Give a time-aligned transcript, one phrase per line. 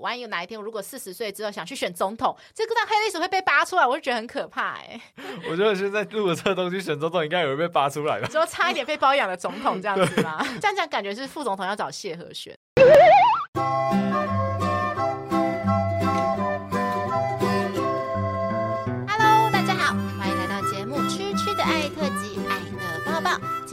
[0.00, 5.22] 万一有哪一天我如果四十岁之后想去选总统，这个黑历史会被扒出来，我就觉得很可怕哎、欸。
[5.48, 10.44] 我觉得现在录的这个东西选总统应该也会被扒出来的， 只有差一点被包养的总统这样子吗？
[10.60, 12.26] 这样讲感觉是副总统要找谢和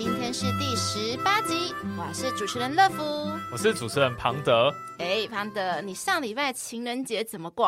[0.04, 0.34] 选。
[0.34, 3.04] 是第十八集，我是主持人乐福，
[3.52, 4.72] 我是主持人庞德。
[5.00, 7.68] 哎，庞德，你上礼拜情人节怎么过？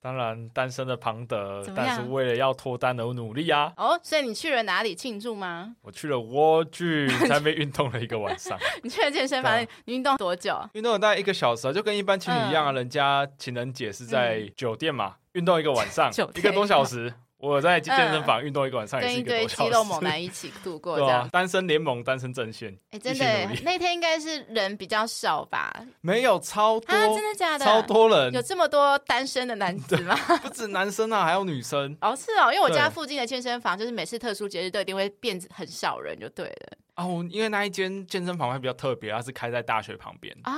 [0.00, 3.70] 当然，单身的庞德，但是为了要脱单而努力啊。
[3.76, 5.74] 哦，所以你去了哪里庆祝吗？
[5.82, 8.58] 我去了蜗居， 在那边运动了一个晚上。
[8.82, 10.58] 你去了健身房，你运动多久？
[10.72, 12.70] 运动了大概一个小时，就跟一般情侣一样啊。
[12.70, 17.12] 嗯、人家情人节是在酒店嘛，运、嗯、动一个晚上， 一个多小时。
[17.38, 23.24] 我在健身房运动一个晚上，跟一堆肌肉猛男一起度过， 对啊，单身联盟，单身阵线，哎，真的，
[23.62, 25.70] 那天应该是人比较少吧？
[26.00, 27.64] 没有，超多，真的假的？
[27.64, 30.16] 超多人，有这么多单身的男子吗？
[30.42, 31.96] 不止男生啊，还有女生。
[32.00, 36.78] 哦，是哦，因为我家附近的健身房，就是每次特殊节日都一定会变很少人，就对了。
[36.96, 40.54] 哦，因为那一间健身房还比较特别，它是开在大学旁边啊。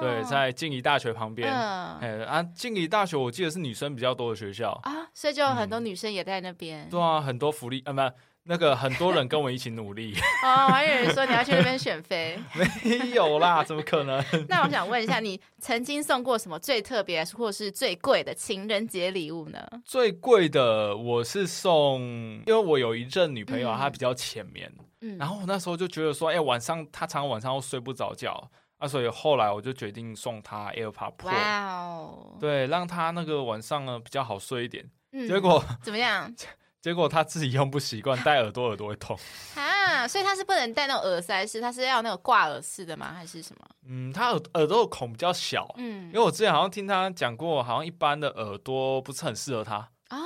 [0.00, 1.50] 对，在静宜大学旁边。
[1.50, 6.88] 嗯，哎啊，静宜大学我记得是女生比较多的学校啊，所以就有很多女生也在那边。
[6.88, 8.00] 对啊，很多福利啊，不，
[8.46, 10.14] 那个很多人跟我一起努力。
[10.44, 12.38] 哦，还有人说你要去那边选妃。
[12.54, 14.22] 没有啦，怎么可能？
[14.48, 19.66] 那我想问一下，你曾经送过什么最特别或是最贵的情人节礼物呢？
[19.84, 22.00] 最贵的我是送，
[22.46, 28.50] 因为我有一任女朋友，她比较浅眠，嗯，然后我那时候就觉得说，哎，晚上她常常晚上都睡不着觉。
[28.84, 34.88] 啊，所以后来我就决定送他 AirPod Pro，哇哦，对，让他那个晚上呢比较好睡一点。
[35.12, 36.32] 嗯，结果 怎么样？
[36.82, 39.18] 结果他自己用不习惯，戴耳朵耳朵会痛。
[39.56, 43.14] 啊，所以他是不能戴那种耳塞式，他是要那种挂耳式的吗？
[43.16, 43.66] 还是什么？
[43.88, 45.66] 嗯，他耳耳朵的孔比较小。
[45.78, 49.76] 嗯，因为我之前好像听他讲过，好像一般的耳朵不是很适合他。
[50.08, 50.18] 啊，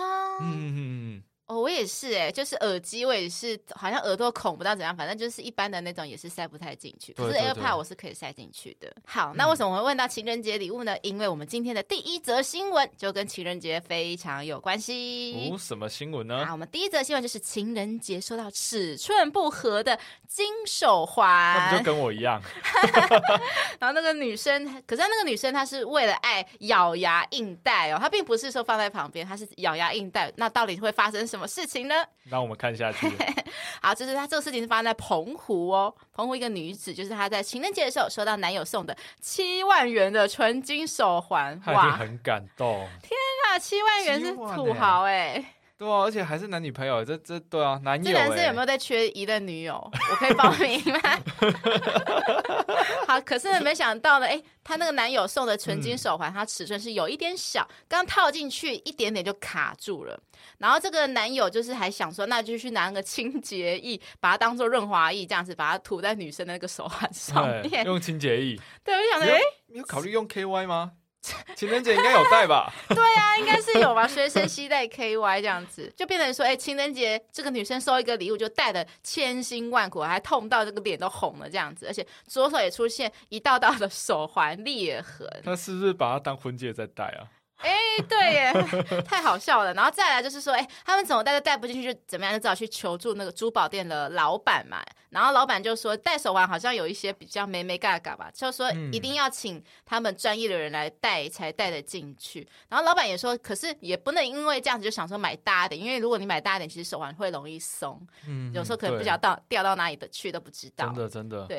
[0.42, 0.76] 嗯嗯
[1.16, 1.22] 嗯。
[1.48, 7.14] 哦，我也是哎，就是耳机，我也是，好像耳朵孔不知道怎样，反正就是一般的那种也是塞不太进去。
[7.14, 8.94] 可是 AirPod 我是可以塞进去的。
[9.06, 10.94] 好，那为什么我会问到情人节礼物呢？
[11.00, 15.50] 因为我们今天的第一则新闻就跟情人节非常有关系。
[15.50, 16.44] 哦，什么新闻呢？
[16.44, 21.26] 好，我们第一则新闻就是情人节收到尺寸不合的金手环。
[21.56, 22.42] 那不就 跟我一样？
[23.80, 30.30] 然后那个女生，可是那个女生她是为了爱咬牙硬戴哦，她并不是说放在旁边，她是咬牙硬戴。
[30.36, 31.37] 那到底会发生什么？
[31.38, 31.94] 什么事情呢？
[32.24, 33.08] 让我们看下去。
[33.80, 35.94] 好，就是他这个事情是发生在澎湖哦。
[36.12, 42.88] 澎湖一个女子，就是她在情人节的时候收到男友送的七万元的纯金手环，哇，很感动。
[43.00, 45.46] 天哪，七万元是土豪哎、欸。
[45.78, 48.04] 对啊，而且还是男女朋友，这这对啊，男友。
[48.04, 49.74] 这男生有没有在缺一任女友？
[50.10, 50.98] 我可以报名吗？
[53.06, 60.20] 好，可是呢，没想到呢，哎，他那个男友送的纯金手环，它尺寸是有一点小，刚套进去一点点就卡住了。
[60.58, 68.58] 然后这个男友就是还想说，那就去拿那个清洁液，把它当做润滑液，这样子把它涂在女生的那个手环上面，用清洁液。
[68.84, 70.92] 对，我就想说，哎，你有考虑用 KY 吗？
[71.56, 72.72] 情人节应该有带吧？
[72.88, 74.06] 对啊，应该是有吧。
[74.06, 85.28] 随身携带 KY 这样子，就变成说，哎、欸，情人节这个女生收一个礼物，就带的千辛万苦，还痛到这个脸都红了这样子，而且左手也出现一道道的手环裂痕。
[85.44, 87.26] 那是不是把它当婚戒在戴啊？
[87.58, 88.52] 哎、欸，对耶，
[89.04, 89.74] 太好笑了。
[89.74, 94.82] 然后再来就是说，哎、欸，他们怎么戴都戴不进去，就怎么样，就只好去求助那个珠宝店的老板嘛。
[95.10, 102.46] 然后老板就说，戴手环好像有一些比较没没嘎嘎吧，就说一定要请他们专业的人来戴才戴得进去。
[102.68, 110.86] 然后老板也说，可是也不能因为这样子就想说买大一点，因为如果你买大一点，其实手环会容易松，嗯，有时候可能不晓得到掉到哪里的去都不知道。
[110.86, 111.46] 真的真的。
[111.46, 111.56] 对，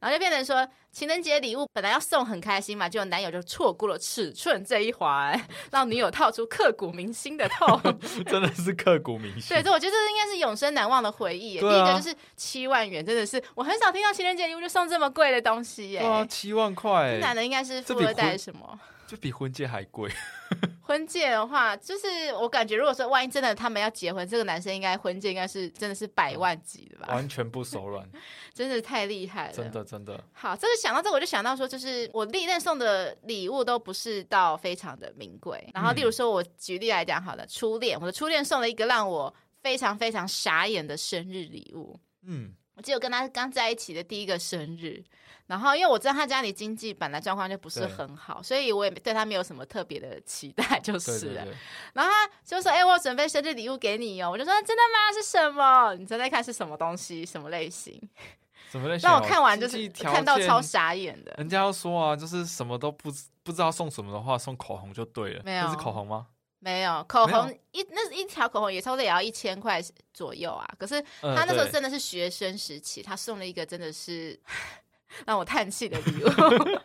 [0.00, 5.40] 然后就变成说，情人节礼物本来要送很开心嘛，结果男友就错过了尺寸这一环。
[5.72, 7.80] 让女友套出刻骨铭心的痛，
[8.26, 9.48] 真的是刻骨铭心。
[9.48, 11.56] 对，这我觉得这应该是永生难忘的回忆。
[11.56, 16.02] 啊、第一个就是七万元，真的是我很少听到情人节礼物就送这么贵的东西耶。
[16.02, 18.78] 哇啊，七万块，这男的应该是富二代什么？
[19.12, 20.10] 就比婚戒还贵。
[20.80, 27.08] 婚戒的话，就是我感觉，如果说万一真的他们要结婚，这个男生应该婚戒应该是真的是百万级的吧？
[27.08, 28.08] 完全不手软，
[28.54, 30.18] 真的太厉害了，真的真的。
[30.32, 35.62] 好，这个想到这，我就想到说，就是我历任送的礼物都不是到非常的名贵。
[35.74, 42.00] 然后，例如说，我举例来讲，好了，初恋，我的初恋送了一个让我非常非常傻眼的生日礼物。
[42.24, 45.02] 嗯，我记得我跟他刚在一起的第一个生日。
[45.48, 51.18] 然后，因为我知道他家里经济本来状况就不是很好，所以我也对他没有什么特别的期待，就是了。
[51.18, 51.54] 对对对，
[51.92, 55.12] 然后他就说：“哎、欸，我准备生日礼物给你哦。”我就说：“真的吗？
[55.12, 55.94] 是什么？
[55.96, 57.26] 你猜猜看是什么东西？
[57.26, 58.00] 什么类型？”
[58.70, 61.34] 什么在让我看完就是看到超傻眼的。
[61.36, 65.42] 人家要说啊，就是什么都不不知道送什么的话，送口红就对了。
[65.44, 66.28] 没有，这是口红吗？
[66.64, 69.82] 没有，口红一那是一条口红也差不多也要一千块
[70.14, 70.64] 左右啊。
[70.78, 74.38] 可是他那时候真的是学生时期，他送了一个真的是
[75.26, 76.28] 让我叹气的礼物。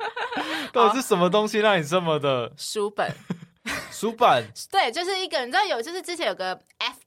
[0.73, 2.51] 到底是什么东西让你这么的？
[2.57, 3.13] 书本。
[3.91, 4.43] 书本。
[4.71, 6.59] 对，就是一个，你知道有，就是之前有个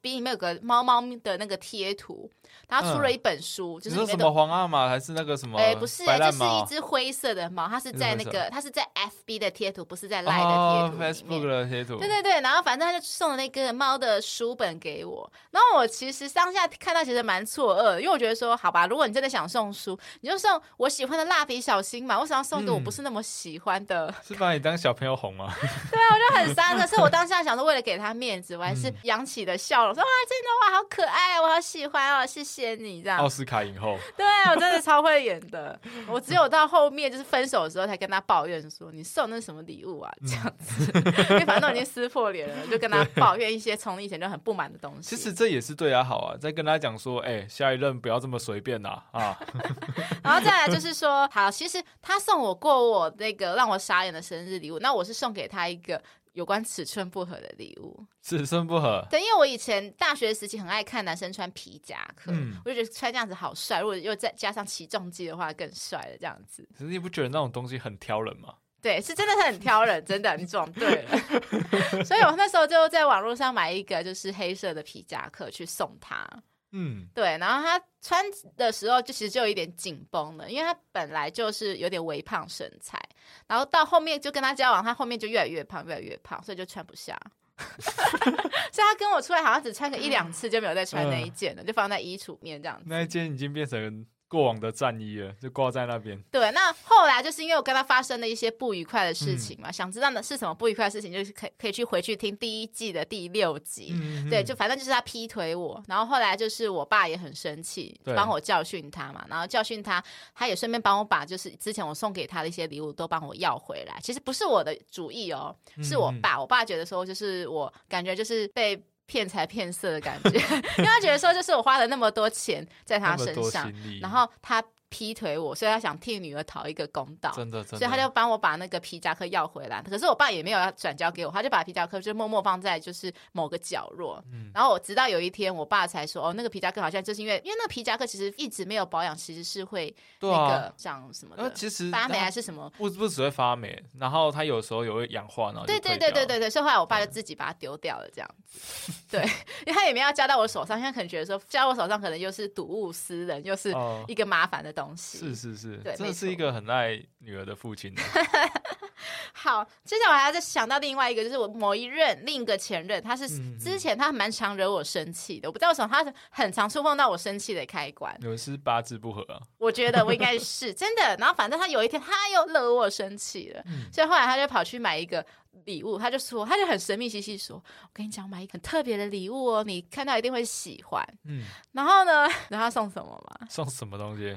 [0.02, 2.30] FB 里面有个猫猫的那个贴图。
[2.68, 5.58] 他出了一本书，嗯、就是什么皇阿玛还是那个什么？
[5.58, 7.68] 哎，不是，就是一只灰色的猫。
[7.68, 11.28] 它是在那个，它是在 FB 的贴图，不是在 Line 的贴图。
[11.30, 11.96] Facebook 的贴图。
[11.96, 15.30] 对对对，然后反正他就送了那个猫的书本给我。
[15.50, 22.18] 然后我其实当下看到其实蛮错愕，因为我觉得说，好吧，如果你真的想送书，你就送我喜欢的蜡笔小新嘛。
[22.20, 24.06] 为什么要送给我不是那么喜欢的？
[24.08, 25.52] 嗯、是把你当小朋友哄吗？
[25.90, 26.76] 对啊，我就很伤。
[26.78, 33.18] 可是我当下想说，为了给他面子，我还是扬起了笑容，说哇，真的哇，好可爱，我好喜欢哦，谢谢你这样。
[33.18, 35.78] 奥斯卡影后，对我真的超会演的。
[36.08, 40.92] 我只有到后面就是分手的时候，才跟他抱怨说：“你送那什么礼物啊？”这样子，
[41.30, 45.14] 因为反正都已经撕破脸了，就跟他抱怨一些从以前就很不满的东西。
[45.14, 49.38] 其实这也是对他好啊，在跟他讲说：“哎、欸，下一任不要这么随便呐啊！”啊
[50.22, 56.00] 然后再来就是说，好，其实他送我过我那个让我傻眼的生日礼物，那我是送给他一个。
[56.32, 59.06] 有关尺寸不合的礼物，尺寸不合。
[59.10, 63.80] 对，因为我以前大学时期很爱看男生穿皮夹克，嗯、我就觉得穿这样子好帅。
[63.80, 66.16] 如果又再加上起重机的话，更帅了。
[66.18, 68.54] 这样子，可是你不觉得那种东西很挑人吗？
[68.82, 71.18] 对，是真的是很挑人， 真的，你撞对了。
[72.04, 76.26] 所以我那时候就在网络上买一个就是黑色的皮夹克去送他。
[76.72, 78.24] 嗯，对，然后他穿
[78.56, 82.98] 的时候就其实就有一点紧绷了，因为他本来就是有点微胖身材，
[83.46, 87.18] 然后到后面就跟他交往，他后面就越来越胖，越来越胖，所以就穿不下。
[87.58, 92.84] 所以他跟我出来好像只穿个一两次就没有再穿那一件了，嗯、就放在衣橱面这样子。
[92.86, 94.06] 那一件已经变成。
[94.30, 96.16] 过往的战衣了，就挂在那边。
[96.30, 103.92] 对，那后来就是因为我跟他发生了一些不愉快的事情嘛，嗯、想知道的是什么不愉快的事情，就是可以可以去回去听第一季的第六集。
[104.30, 110.00] 对，就反正就是他劈腿我，然后后来就是我爸也很生气，帮我教训他嘛，然后教训他，
[110.32, 113.98] 他也顺便帮我把就是之前我送给他的一些礼物都帮我要回来。
[114.00, 118.80] 其实不是我的主意哦，是我爸，嗯、我爸觉得说就是我感觉就是被。
[119.10, 120.38] 骗财骗色的感觉，
[120.78, 124.62] 因为他觉得说，就是我花了那么多钱在他身上，然后他。
[124.90, 129.80] 劈腿我，所以他想替女儿讨一个公道，真的，真的，所以他就帮我把那个皮夹克要回来。
[129.82, 134.22] 可是我爸也没有要转交给我，他就把皮夹克就默默放在就是某个角落。
[134.32, 142.68] 嗯，然后我直到有一天，我爸才说，哦，那个皮夹克好像就是因为，因为那个皮夹克其实一直没有保养，其实是会那个长什么的，其实发霉还是什么？
[142.76, 145.62] 不不只会发霉，然后它有时候也会氧化呢。
[145.66, 148.92] 对对对对对对，所以后来我爸就自己把它丢掉了，这样子。
[149.08, 149.22] 对，
[149.66, 153.72] 因为他也没有要交到我手上，因为可能觉得说交我手上可能又是睹物思人，又是
[154.08, 154.79] 一个麻烦的东西。
[154.96, 155.56] 是是。
[155.56, 157.94] 是，对，真的是一个很爱女儿的父亲。
[159.32, 163.26] 好，接下来我还要再想到另外一个，就是我某一任另一个前任，他是
[163.58, 168.14] 之前他蛮常惹我生气的，我不知道为什么，他很常触碰到我生气的开关。
[168.20, 169.40] 有是八字不合啊？
[169.56, 171.16] 我觉得我应该是真的。
[171.16, 175.24] 然后反正他有一天他又惹我生气了，嗯、所以后来他就跑去买一个
[175.64, 183.46] 礼物，他就说，他就很神秘兮兮说：“我跟你讲，买一个很特别的礼物哦，你看到一定会喜欢。”嗯，然后呢， 然后他送什么嘛？
[183.48, 184.36] 送什么东西？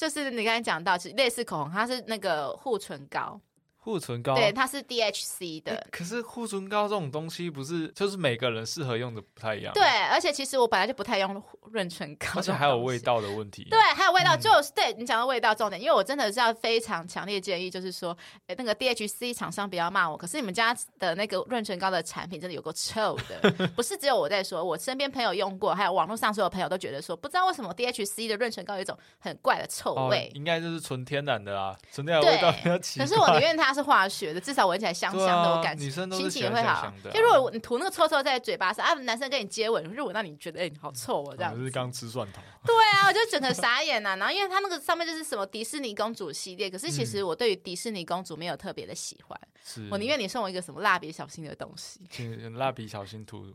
[0.00, 3.38] 就是你刚才讲到，其实类似口红，它是那个护唇膏。
[3.82, 5.86] 护唇膏，对，它是 DHC 的。
[5.90, 9.72] 可是护唇膏这种东西，不是就是每个人适合用的不太一样。
[9.72, 13.66] 对，而且其实我本来就不太用润唇膏，而且还有味道的问题。
[13.70, 18.14] 对，还有味道，就是对你讲的味道重点，因为我真的是要非常强烈建议，就是说，
[18.46, 33.06] 哎，那个 DHC 厂商不要骂我，可是你们家的那个润唇膏的产品真的有够臭的， 不是只有我在说，我身边朋友用过，还有网络上所有朋友都觉得说，不知道为什么 DHC 的润唇膏有一种很怪的臭味，应该就是纯天然的啊，纯天然味道比较奇怪。
[33.06, 33.69] 可是我宁愿它。
[33.70, 36.92] 它是化学的，至少闻起来香香的，我感觉心情也会好。
[37.14, 41.56] 就如果你涂那个臭臭在嘴巴上啊，男生跟你接吻，就闻到你觉得哎，好臭哦，这样。
[41.56, 42.42] 就是刚吃蒜头。
[42.66, 44.16] 对啊，我就整个 傻眼呐。
[44.16, 49.40] 然后因为它那个上面就是什么迪士尼公主系列，可是其实我对于迪士尼公主没有特别的喜欢。
[49.64, 52.00] 是我宁愿你送我一个什么蜡笔小新的东西，
[52.58, 53.54] 蜡笔小新涂，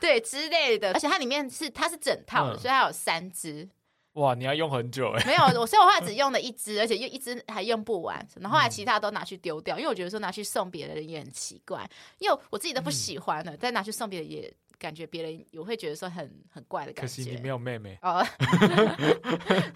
[0.00, 0.92] 对之类的。
[0.92, 3.68] 而且它里面是它是整套的，所以它有三支。
[4.14, 5.24] 哇，你要用很久哎！
[5.24, 11.88] 没有， 我所以我后来只用了一支，而且又一支还用不完，然后后来其他都拿去丢掉，因为我觉得说拿去送别人也很奇怪，
[12.18, 14.52] 因为我自己都不喜欢了，再拿去送别人也
[14.82, 17.02] 感觉别人也会觉得说很很怪的感觉。
[17.02, 18.26] 可惜你没有妹妹哦，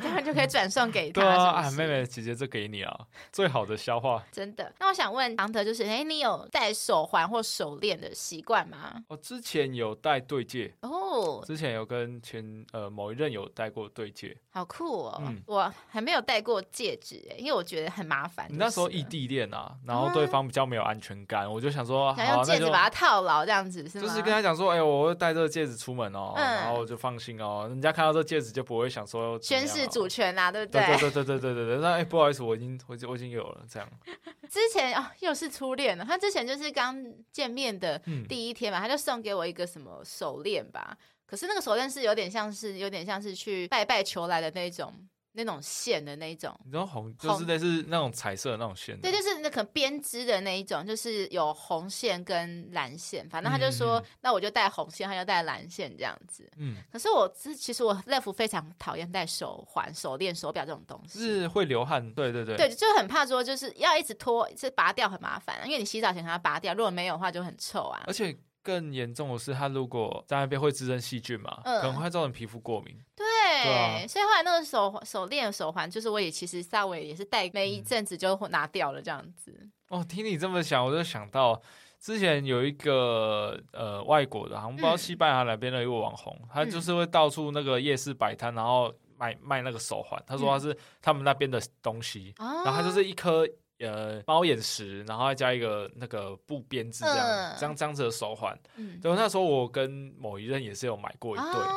[0.01, 1.21] 这样就可以转送给他。
[1.21, 4.25] 对啊，啊，妹妹姐姐这给你啊，最好的消化。
[4.33, 4.73] 真的。
[4.81, 9.05] 那我想问唐德，就是哎，你有戴手环或手链的习惯吗？
[9.07, 15.23] 我之前有戴对戒哦，之前有跟前呃某一任有戴过对戒，好酷哦。
[15.25, 18.47] 嗯，我还没有戴过戒指哎，因为我觉得很麻烦。
[18.51, 24.07] 你那时候异地恋啊，然后对方比较没有安全感，我就想说，想用戒指把它套牢这样子是吗？
[24.07, 30.87] 就是跟他讲说，哎，我会戴这个戒指出门哦，然后我就放心哦，人家看到这戒指就不会想说宣誓主权啊，对不对？
[30.87, 31.76] 对对对对对对对。
[31.79, 33.88] 那哎，不好意思，我已经我我已经有了这样。
[34.49, 36.05] 之前哦，又是初恋了。
[36.05, 40.97] 他之前就是刚见面的第一天嘛，他就送给我一个什么手链吧。
[41.26, 44.93] 可是那个手链是有点像是有点像是去拜拜求来的那种。
[45.37, 56.50] 那种线的那一种，你知道红就是类似那种彩色的那种线，对，就是那可能编织的那一种，就是有红线跟蓝线，反正他就说，嗯、那我就戴红线，他就戴蓝线这样子。
[56.57, 62.11] 嗯，可是我其实我乐福非常讨厌戴手环、手链、手表这种东西，是会流汗。
[62.14, 68.02] 对对对，对，就很怕说就是要一直脱，就拔掉很麻烦，因为你洗澡前给它拔掉，如果没有的话就很臭啊。
[68.07, 68.37] 而且
[68.67, 72.97] 更严重的是，它如果在那边会滋生细菌嘛，嗯、可能会造成皮肤过敏。
[73.15, 73.25] 对。
[73.63, 79.71] 对，啊、所以后来那个手手链手环，就是我也其实稍微也是戴没一阵子就拿掉了这样子。
[79.89, 81.61] 哦，听你这么想，我就想到
[81.99, 90.23] 之前有一个呃外国的，好像不知道西班牙哪边的一个网红，嗯、他就是会到处那个夜市摆摊，然后卖卖那个手环。
[90.27, 93.49] 他说他是他们那边的东西，嗯、然后他就是一颗
[93.80, 98.59] 呃猫眼石，然后再加一个那个布编织这样、嗯、这样这样子的手环。
[98.76, 101.75] 嗯，对，那时候我跟某一任也是有买过一对，哦、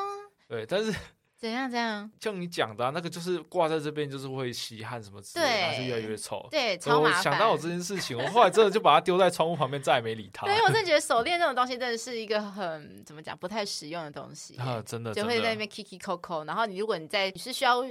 [0.48, 0.94] 对，但是。
[1.40, 1.72] 怎样？
[1.72, 2.12] 怎样？
[2.20, 6.46] 像你讲的、啊，那个就是挂在这边，就是会吸汗什么之类的，对然后就越来越臭。
[6.52, 7.24] 对，超麻烦。
[7.24, 10.46] 想到我这件事情，我后来真的就把它丢在窗户旁边，再也没理它。
[10.46, 14.58] 对，因为我真的觉得手链这种东西真的是一个很怎么讲，不太实用的东西。
[14.58, 16.46] 啊，真的，就会在那边 kiki coco。
[16.46, 17.82] 然后你如果你在你是需要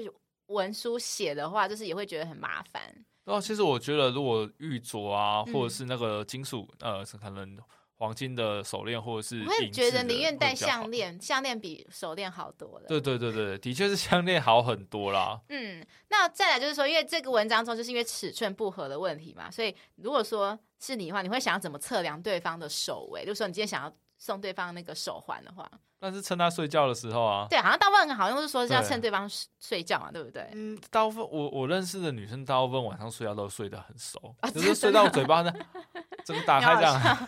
[0.49, 2.83] 文书写的话，就是也会觉得很麻烦。
[3.29, 7.57] 哦，其实我觉得如果玉镯啊，或者是那个金属，嗯、呃，可能。
[8.01, 12.87] 黄金的手链或者是，我会觉得宁愿戴项链，项链比手链好多了。
[12.87, 15.41] 对对对对，的确是项链好很多啦。
[15.51, 23.25] 嗯，那再来就是说，因为这个文章中就是因为尺寸不合的问题嘛，所以如果说是你的话，你会想要怎么测量对方的手围？
[23.27, 25.71] 就是说你今天想要送对方那个手环的话，
[26.01, 27.47] 那是趁他睡觉的时候啊。
[27.49, 29.27] 对，好像大部分好像都是说是要趁对方
[29.61, 30.49] 睡觉嘛，对，不对？
[30.53, 35.53] 嗯，大部分我我认识的女生，大部分晚上睡觉都睡得很熟，啊、就是睡到嘴巴呢，
[36.25, 37.19] 整个打开这样。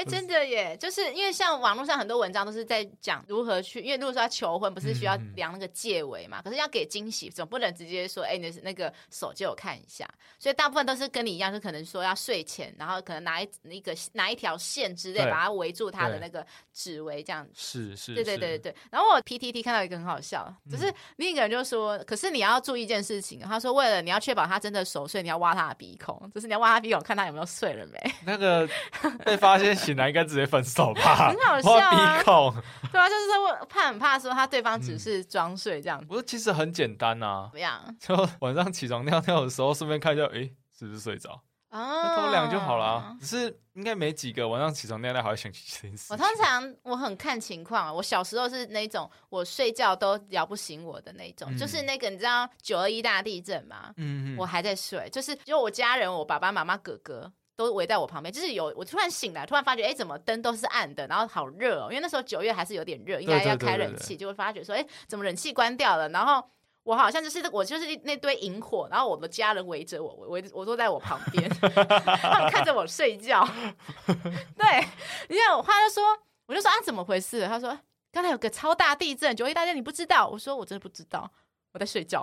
[0.00, 6.40] 哎，真的耶，就是因为像网络上很多文章都是在讲如何去，因为如果说要求婚，不是需要量那个戒围嘛？
[6.40, 10.08] 嗯、可是要给惊喜，总不能直接说，哎，你的那个手借我看一下。
[10.38, 17.52] 所以大部分都是跟你一样，就可能说要睡前，然后可能拿一那个拿一条线之类，把它围住他的那个指围，这样子。
[17.54, 18.74] 是是，对对对对。
[18.90, 28.00] 然后我 PTT 看到一个很好笑，就是另一个人就说，嗯、可是你要注意一件事情，他说为了你要确保他真的熟睡，你要挖他的鼻孔，就是你要挖他鼻孔，看他有没有睡了没。
[28.24, 28.66] 那个
[29.26, 32.18] 被发现醒来应该直接分手吧，很好笑啊！
[32.18, 32.54] 鼻孔，
[32.90, 36.06] 对啊，就是说怕很怕说他对方只是装睡这样子。
[36.08, 37.96] 我说其实很简单啊，怎么样？
[38.00, 41.42] 就晚上起床尿尿的时候，顺便看一下，哎，是不是睡着？
[41.70, 43.16] 啊，偷量就好了。
[43.20, 46.12] 只是应该没几个晚上起床尿尿还会想起这件事。
[46.12, 53.92] 我通常我很看情况，我小时候是那种我睡觉都摇不醒我的那种，就是那个你知道九二一大地震吗？
[53.98, 57.32] 嗯嗯，我还在睡，就是就我家人，我爸爸妈妈、哥哥。
[57.64, 66.08] 都围在我旁边，就是有我突然醒来，突然发觉，哎，怎么灯都是暗的，然后好热哦，因为那时候九月还是有点热，应该要开冷气，就会发觉说，哎，怎么冷气关掉了？
[66.08, 66.42] 然后
[66.84, 73.46] 我好像就是我就是那堆萤火，然后我的家人围着我，围我坐在我旁边， 他们看着我睡觉。
[74.06, 74.86] 对，
[75.28, 76.02] 你看我话就说，
[76.46, 77.46] 我就说啊，怎么回事？
[77.46, 77.78] 他说
[78.10, 80.26] 刚才有个超大地震，九月大地震你不知道？
[80.26, 81.30] 我说我真的不知道。
[81.72, 82.20] 我在睡觉，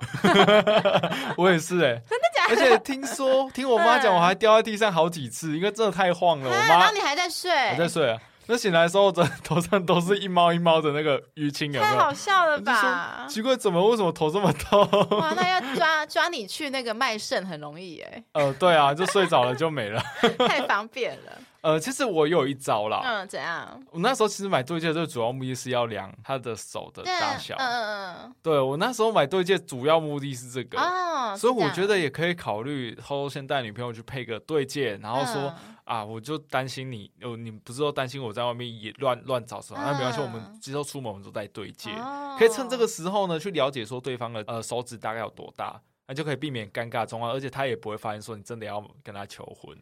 [1.37, 2.49] 我也是哎、欸，真的假的？
[2.49, 6.49] 而且听说听我妈讲，我还掉在地上好几次，因为真的太晃了。
[6.49, 8.19] 我妈，然后你还在睡，还在睡啊？
[8.49, 11.95] 那醒来的时候，头头上都是一猫一猫的那个淤青，有没有？
[11.95, 13.25] 太好笑了吧？
[13.27, 14.81] 奇怪，怎么为什么头这么痛？
[15.17, 18.23] 哇，那要抓抓你去那个卖肾很容易哎、欸。
[18.33, 20.01] 呃，对啊，就睡着了就没了，
[20.47, 21.31] 太方便了。
[21.61, 23.01] 呃，其实我有一招啦。
[23.03, 23.81] 嗯，怎样？
[23.91, 27.55] 我那时候其实买对戒，最主要目的是要量他的手的大小。
[27.57, 28.35] 嗯嗯嗯。
[28.41, 30.79] 对，我那时候买对戒，主要目的是这个。
[30.79, 31.35] 哦。
[31.35, 39.81] 所以我觉得也可以考虑，偷偷先带女朋友去配个对戒，然后说啊，我就担心你，哦，你不是说担心我在外面也乱乱找什么？
[39.83, 41.89] 那没关系，我们之后出门我们都带对戒，
[42.37, 45.81] 可以趁这个时候呢，去了解说对方的呃手指大概有多大。
[46.07, 49.77] 那就可以避免尴尬状况，而且他也不会发现说你真的要跟他求婚。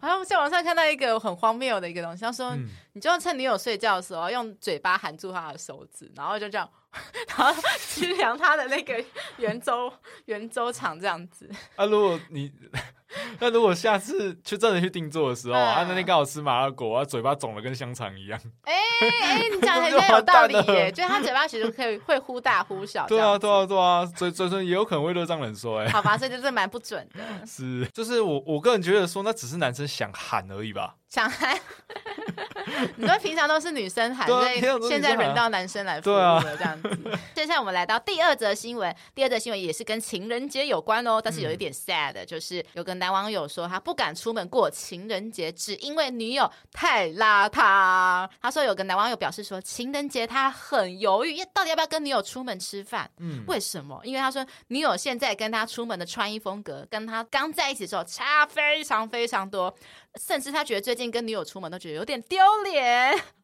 [0.00, 6.68] 好像在网上看到一个很荒谬的一个东西，他说、嗯、你就要趁女友睡觉的时候，用嘴巴含住她的手指，然后就这样，
[7.36, 9.02] 然后去量他的那个
[9.36, 9.92] 圆周
[10.26, 11.48] 圆周长这样子。
[11.76, 12.52] 啊，如果你。
[13.40, 18.38] 那如果下次去真的去定做的时候，嗯、啊，那天刚好吃麻辣锅，啊，嘴巴肿的跟香肠一样。
[18.64, 23.06] 哎哎、你讲的很有道理耶，就他嘴巴其实可以会忽大忽小。
[23.06, 25.78] 对啊，对啊，对啊，嘴嘴唇也有可能会热胀冷缩。
[25.78, 27.46] 哎，好吧，所以就是蛮不准的。
[27.46, 30.96] 是，就是我我个人觉得说，那只是男生想喊而已吧。
[31.08, 31.58] 想喊。
[32.96, 37.18] 你说平常都是女生喊，所以现在轮到男生来服务了，这样子。
[37.34, 48.28] 接下来我们来到第二则新闻，第二则新闻也是跟情人节有关哦，但是有一点 sad，就是有个男网友说他不敢出门过情人节，只因为女友太邋遢。
[48.42, 53.10] 他说有个男网友表示说，情人节他很犹豫，到底要不要跟女友出门吃饭？
[53.18, 53.98] 嗯，为什么？
[54.04, 59.74] 因为他说女友现在跟他出门的穿衣风格，跟他刚在一起的时候差非常非常多。
[60.14, 63.37] 甚至他觉得最近跟女友出门都觉得有点丢脸。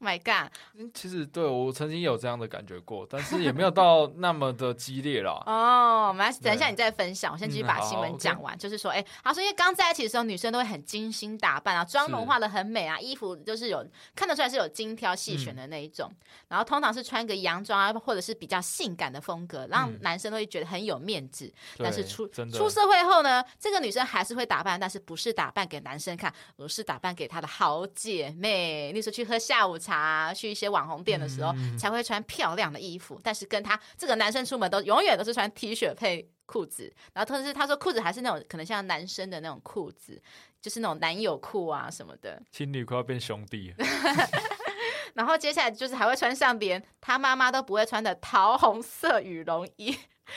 [0.00, 0.50] Oh my God！
[0.94, 5.42] 其实对我曾经有这样的感觉过，但是也没有到 那么的激烈了。
[5.46, 8.56] 哦，我们来等一下你再分享，我先继续把新闻讲完。
[8.58, 13.84] 就是说，哎，他说因为刚在一起的时候，女生都会很精心打扮啊，妆容化的很美啊，衣服就是有
[14.14, 16.10] 看得出来是有精挑细选的那一种。
[16.48, 21.52] 然后通常是穿个洋装啊，或者是比较性感的风格，让男生都会觉得很有面子。
[21.78, 28.92] 但是出出社会后呢，这个女生还是会打扮，但是不是打扮给男生看，而是打扮给她的好姐妹。
[28.92, 29.69] 那时候去喝下午。
[29.70, 40.20] 午茶去一些网红店的时候，嗯、才会穿漂亮的衣服，但是跟他这个男生出门都永远都是穿 T 恤配裤子，然后特别是他说裤子还是那种可能像男生的那种裤子，
[40.60, 42.42] 就是那种男友裤啊什么的。
[42.50, 43.72] 情侣快要变兄弟。
[45.14, 49.96] 然后接下来就是还会穿上连他妈妈都不会穿的桃红色羽绒衣。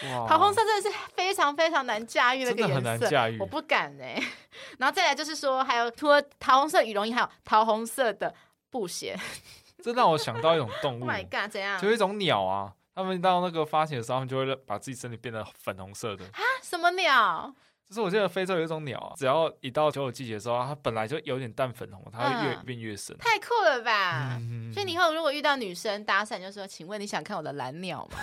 [0.10, 3.08] 哇桃红色真的是非常非常难驾驭的一个颜色，
[3.40, 4.24] 我不敢哎、欸。
[4.80, 8.34] 然后再来就是说，还有除了桃红色羽绒衣，还有桃红色的。
[8.74, 9.16] 布鞋，
[9.84, 11.02] 这让我想到一种动物。
[11.02, 11.80] Oh my god，怎样？
[11.80, 16.26] 就一种鸟啊，他们到那个发情的时候，他们就会把自己身体变得粉红色的。
[16.26, 16.42] 啊？
[16.64, 17.54] 什么鸟？
[17.88, 23.16] 就是我记得非洲有一种鸟啊，只要一到九九季节的时候，它本来就有点淡粉红，它会越变越深。
[23.20, 24.40] 太酷了吧！
[24.74, 28.18] 所以你以后如果遇到女生搭讪，就说：“请问你想看我的蓝鸟吗？”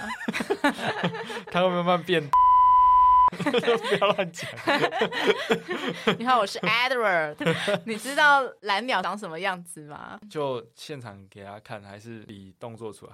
[1.53, 2.29] 它会慢慢变。
[3.39, 4.51] 不要乱讲！
[6.19, 7.37] 你好，我是 Edward。
[7.87, 10.19] 你知道蓝鸟长什么样子吗？
[10.29, 13.13] 就现场给他看，还是比动作出来？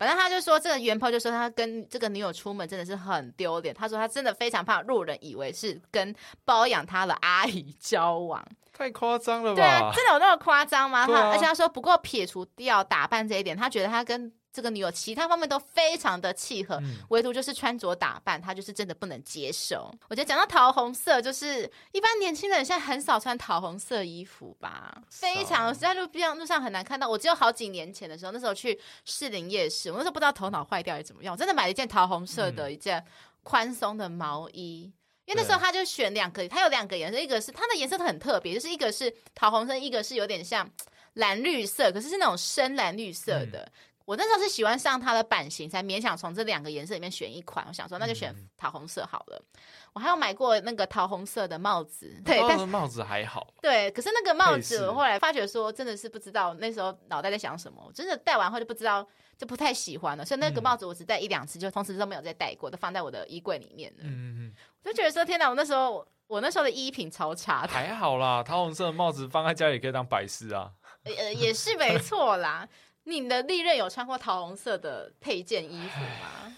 [0.00, 3.74] 反正他就说，这个原 PO 就说他跟这个女友出门真的是很丢脸。
[3.74, 9.56] 他说他真的非常怕路人以为是跟包养他的阿姨交往，太夸张了吧？
[9.56, 11.06] 对啊，真的有那么夸张吗？
[11.06, 14.32] 他、啊、而且他说，不过撇除掉打扮这一点，他觉得他跟。
[14.54, 19.92] 这个女友其他方面都非常的契合，嗯、唯独就是穿着打扮，她就是真的不能接受。
[20.08, 27.08] 我觉得讲到桃红色，就是一般年轻人现在很少穿桃红色衣服吧，非常在路边路上很难看到。
[27.08, 33.04] 我只有好几年前的时候，那时候去士林夜市，我那时候不知道头脑坏掉还是怎么样，我真的买了一件桃红色的一件
[33.42, 34.94] 宽松的毛衣，嗯、
[35.26, 40.70] 因为那时候他就选两个，他有两个颜色，一个是它的颜色都很特别，就是一个是桃红色，一个是有点像
[41.14, 43.58] 蓝绿色，可是是那种深蓝绿色的。
[43.60, 43.72] 嗯
[44.04, 47.64] 我那时候是喜欢上它的版型，才勉强从这两个颜色里面选一款。
[47.66, 49.42] 我想说，那就选桃红色好了。
[49.54, 49.60] 嗯、
[49.94, 53.46] 我还有买过那个桃红色的帽子，对，但是帽子还好。
[53.62, 57.82] 对，可是那个帽子，我后来发觉说，真的是不知道那时候脑袋在想什么。
[57.86, 59.06] 我真的戴完后就不知道，
[59.38, 60.24] 就不太喜欢了。
[60.24, 64.00] 所以那个帽子我只戴一两次，就从此都没有再戴过，都放在我的衣柜里面了。
[64.02, 65.48] 嗯嗯，我就觉得说，天哪！
[65.48, 67.68] 我那时候我那时候的衣品超差的。
[67.68, 70.70] 还好啦，桃红色的帽子放在家里可以当摆饰啊。
[71.04, 72.68] 呃，也是没错啦。
[73.04, 76.56] 你的历任有穿过桃红色的配件衣服吗？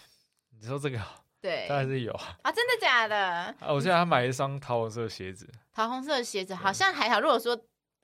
[0.58, 0.98] 你说这个？
[1.40, 2.50] 对，当然是有啊！
[2.50, 3.16] 真的假的？
[3.16, 5.48] 啊，我现在还买一双桃红色的鞋子。
[5.72, 7.56] 桃红色的鞋子好像还好，如果说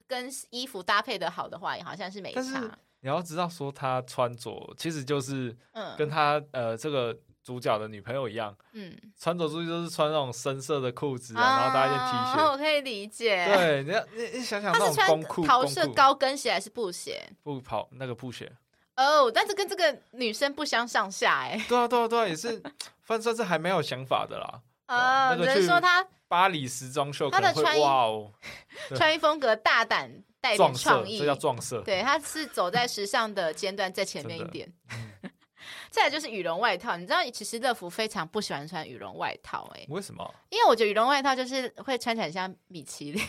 [0.07, 2.79] 跟衣服搭配的好的话，也好像是没差。
[3.01, 5.57] 你要知道，说他穿着其实就是
[5.97, 7.19] 跟他、嗯、呃这个。
[7.43, 13.45] 主角的女朋友一样，嗯，穿着出去都是穿那种深色的裤子啊，然后搭一件 T 恤，我可以理解。
[13.47, 17.29] 对，你要你你想想，那种工裤，桃色高跟鞋还是布鞋？
[17.43, 18.51] 布跑那个布鞋。
[18.97, 21.61] 哦，但是跟这个女生不相上下哎。
[21.69, 22.63] 对啊，对啊，对啊，也是，
[23.03, 24.61] 反正是还蛮有想法的啦。
[24.87, 28.31] 啊，只能说他巴黎时装秀，他的穿衣哇哦，
[28.95, 31.81] 穿衣风格大胆带点创意，这叫撞色。
[31.81, 34.71] 对，他是走在时尚的尖端，在前面一点。
[35.93, 40.35] 再来就是羽绒外套，你知道，其实乐福非常不喜欢穿羽绒外套，哎，为什么？
[40.49, 43.23] 因为我觉得羽绒外套就是会穿起来像米其林。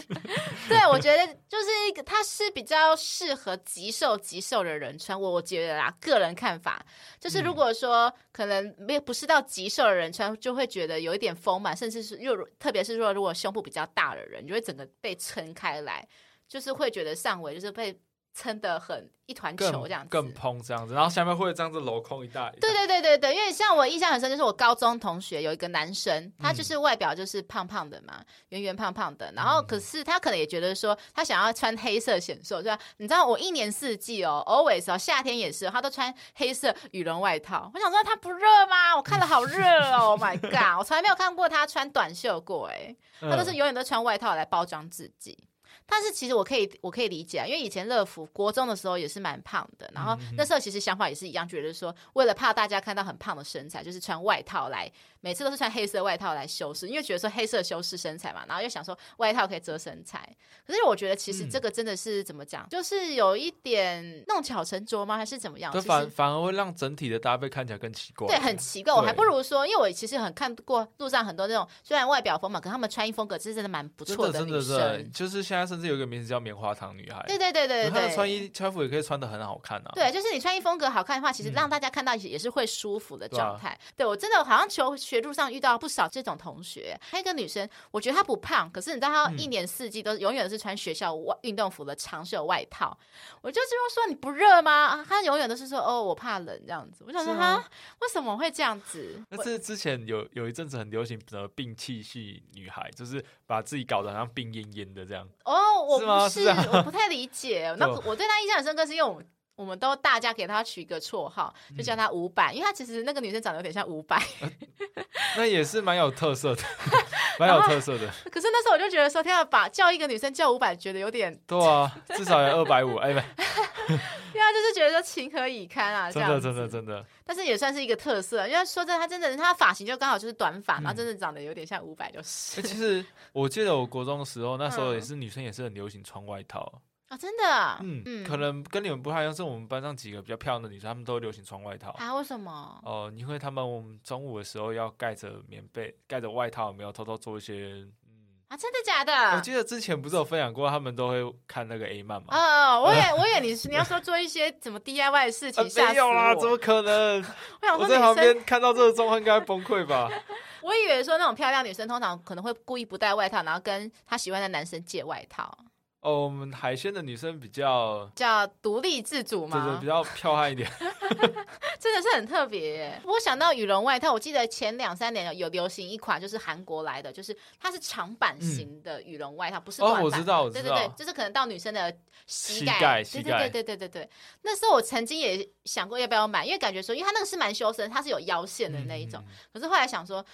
[0.66, 5.20] 对，我觉得就是一个，它是比较适合极瘦极瘦的人穿。
[5.20, 6.82] 我我觉得啦，个人看法
[7.20, 16.08] 就是，如果说可能没不是到极瘦的人穿，就会觉得有一点丰满，甚至是又特别是说如果胸部比较大的人，就会整个被撑开来，
[16.48, 18.00] 就是会觉得上围就是被。
[18.34, 22.50] 撑得很一团球这样子，更蓬这样子，然后下面会这样子镂空一大。
[22.60, 32.78] 对对对对对，因为像我印象很深，就是我高中同学有一个男生，他就是外表就是胖胖的嘛，圆圆胖胖的，然后可是他可能也觉得说他想要穿黑色显瘦，对吧？
[32.98, 37.70] 你知道我一年四季哦，always 哦，夏天也是，他都穿黑色羽绒外套。
[37.74, 38.96] 我想说他不热吗？
[38.96, 40.78] 我看了好热哦，Oh my god！
[40.78, 45.38] 我从来没有看过他穿短袖过，哎，他都是永远都穿外套来包装自己。
[45.86, 54.90] 但是其实我可以，我可以理解啊，因为以前乐福国中的时候也是蛮胖的，然后那时候其实想法也是一样，觉得说为了怕大家看到很胖的身材，就是穿外套来。
[55.22, 60.18] 每次都是穿黑色外套来修饰，因为觉得说黑色修饰身材嘛，然后又想说外套可以遮身材。
[60.66, 65.18] 可是我觉得其实这个真的是怎么讲，嗯、就是有一点弄巧成拙吗？
[65.18, 65.70] 还是怎么样？
[65.82, 68.28] 反反而会让整体的搭配看起来更奇怪。
[68.28, 68.94] 对，很奇怪。
[68.94, 74.52] 我还不如说，因为我其实很看过路上很多那种虽然外表丰满，可他们穿衣风格其实真的蛮不错的女生。
[74.52, 77.22] 真的，真的，真的，就是现在甚至有一个名字叫棉花糖女孩。
[77.26, 79.92] 对对对对对，穿衣穿衣服也可以穿的很好看啊。
[79.94, 83.78] 对，就是你穿衣风格好看的话，其实让大家看到也是会舒服的状态。
[83.78, 85.90] 嗯、对，我真的好像求学路上遇到不。
[85.90, 92.96] 少这种同学，还有一个女生，我觉得她不胖，可是你知道她一年四季都永远是穿学校外运动服的长袖外套。
[93.42, 95.04] 我就是说你不热吗？
[95.04, 97.02] 她永远都是说哦，我怕冷这样子。
[97.04, 97.56] 我想说她
[98.02, 99.20] 为什么会这样子？
[99.30, 105.28] 那是之前有有一阵子很流行的病气系女孩，就是把自己搞得好像病恹恹的这样。
[105.52, 107.74] 哦，我不是，是我不太理解。
[107.78, 109.26] 那 我对他印象很深刻，是因为我们。
[109.60, 114.50] 我们都大家给他取一个绰号，就叫他五百，嗯、因为他其实那个女生长得有点像五百，呃，
[115.36, 116.62] 那也是蛮有特色的，
[117.38, 118.08] 蛮有特色的。
[118.30, 127.04] 可是那时候我就觉得说，天啊，把叫一个女生叫五百，觉得有点对啊，至少有二百五，哎，不，因为他就是觉得说情何以堪啊，真的真的真的。
[127.26, 132.62] 但是也算是一个特色，因为说真的，他真的他发型就刚好就是短发，嗯、然后真的长得有点像五百，就是。
[132.62, 136.80] 其实我记得我国中的时候，那时候也是女生也是很流行穿外套。
[137.10, 141.90] 啊、哦，真的，嗯，嗯，可能跟你们不太一样，是我们班上几个比较漂亮的女生，她们都流行穿外套。
[141.98, 142.80] 啊，为什么？
[142.84, 149.12] 哦、呃，因为她们我们中午的时候要盖着棉被，盖着外套，有没有偷偷做一些，嗯，啊，真的假的？
[149.36, 152.28] 我记得之前不是有分享过，他们都会看那个 A 漫嘛。
[152.30, 155.92] 哦，我也， 我以为你是你要说做一些怎么 DIY 的事情，吓死我。
[155.92, 157.24] 没有啦，怎么可能？
[157.76, 160.08] 我在旁边看到这个状况，应该崩溃吧？
[160.62, 165.58] 我以为说那种漂亮女生通常可能会故意不带外套，然后跟她喜欢的男生借外套。
[166.00, 170.66] 哦，我们海鲜的女生比较比较独立自主嘛，对对，比较彪悍一点，
[171.78, 173.02] 真的是很特别耶。
[173.04, 180.00] 我想到羽绒外套，我记得前两三年有有流行一款，就是韩国来的，就是它是长版型的羽绒外套，嗯、不是短版。
[180.00, 181.94] 哦，我知道，我知道，对对对，就是可能到女生的
[182.26, 184.10] 膝盖，膝盖，对对对对对对。
[184.40, 189.22] 那时候我曾经也想过要不要买，因为感觉说，因为它那个是蛮修身，它是有腰线的那一种。
[189.26, 190.24] 嗯、可是后来想说。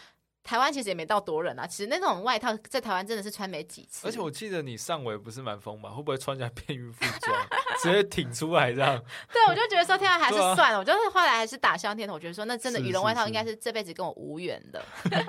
[0.47, 4.07] 台湾其实也没到多冷啊，其实那种外套在台湾真的是穿没几次。
[4.07, 7.47] 而且我记得你上围不是蛮丰满，会不会穿起来变孕妇装，
[7.83, 8.97] 直接挺出来这样？
[9.33, 14.81] 对，我就觉得说天啊，还是算了，啊、 我就是后来还是打消念头，我觉得说那真的羽绒外套应该是这辈子跟我无缘的。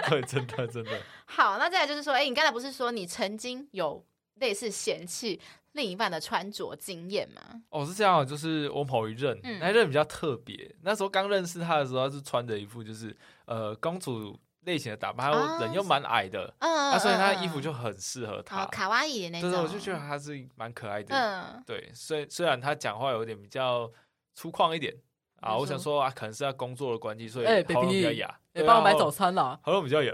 [0.08, 1.02] 对，真的真的。
[1.26, 7.42] 好，那再来就是说，哎、欸，你刚才不是说你曾经有类似嫌弃另一半的穿着经验吗？
[7.70, 14.40] 哦，是这样，就是我某一任，嗯、那一任比较特别，那时候刚认识他的时候，他是穿着一副就是呃公主。
[14.68, 23.90] 类型的打扮，还有人又蛮矮的，嗯，啊，所以他的衣服就很适合他，卡哇伊的那种，对，我就觉得他是蛮可爱的，嗯，对，虽虽然他讲话有点比较
[24.36, 24.94] 粗犷一点
[25.42, 30.12] 啊，我想说啊，可能是他工作的关系，所以喉咙比较哑，你，帮我买早餐了，喉咙比较哑，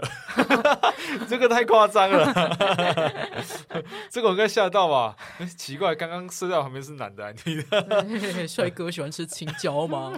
[1.26, 2.24] 这个太夸张了，
[4.10, 5.16] 这个我应该吓到吧？
[5.56, 8.46] 奇怪，刚刚睡在旁边是男的，女的？
[8.46, 10.12] 帅哥喜欢吃青椒吗？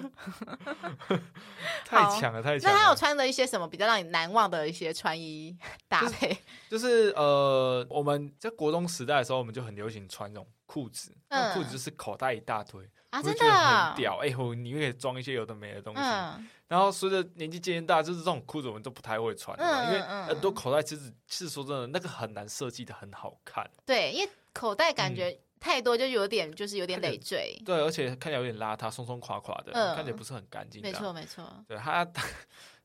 [1.84, 2.72] 太强了，太强！
[2.72, 5.56] 那他有穿的一些什么比较让你难忘的一些穿衣
[5.88, 6.36] 搭配？
[6.68, 12.82] 就是呃，我们在国中时代的时候，我们就很流行穿那种裤子，那裤子就是口袋一大堆
[13.18, 14.18] 啊，真的很屌！
[14.18, 16.00] 哎我，你可以装一些有的没的东西。
[16.68, 23.68] 然后随着年纪渐渐大，就是这种裤子我们都不太会穿，因为很多口袋其实是说真的，那个很难设计的很好看。
[23.84, 25.38] 对，因为口袋感觉。
[25.58, 27.60] 太多就有点，就是有点累赘。
[27.64, 30.82] 对，而且看起来有点邋遢，松松垮垮的，嗯、看起来不是很干净。
[30.82, 31.42] 没错，没错。
[31.66, 32.22] 对他，他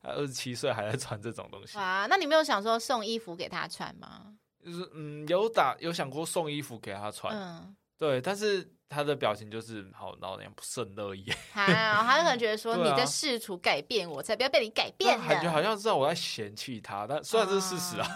[0.04, 1.78] 二十七岁还在穿这种东西。
[1.78, 4.34] 哇，那你没有想说送衣服给他穿吗？
[4.64, 7.36] 就是嗯，有打有想过送衣服给他穿。
[7.38, 8.68] 嗯，对，但是。
[8.94, 11.26] 他的表情就是好，老娘不是很乐意。
[11.56, 15.18] 好，他可能觉得说你在试图改变我，才不要被你改变。
[15.18, 18.08] 感觉好像知道我在嫌弃他，但虽然这是事实啊。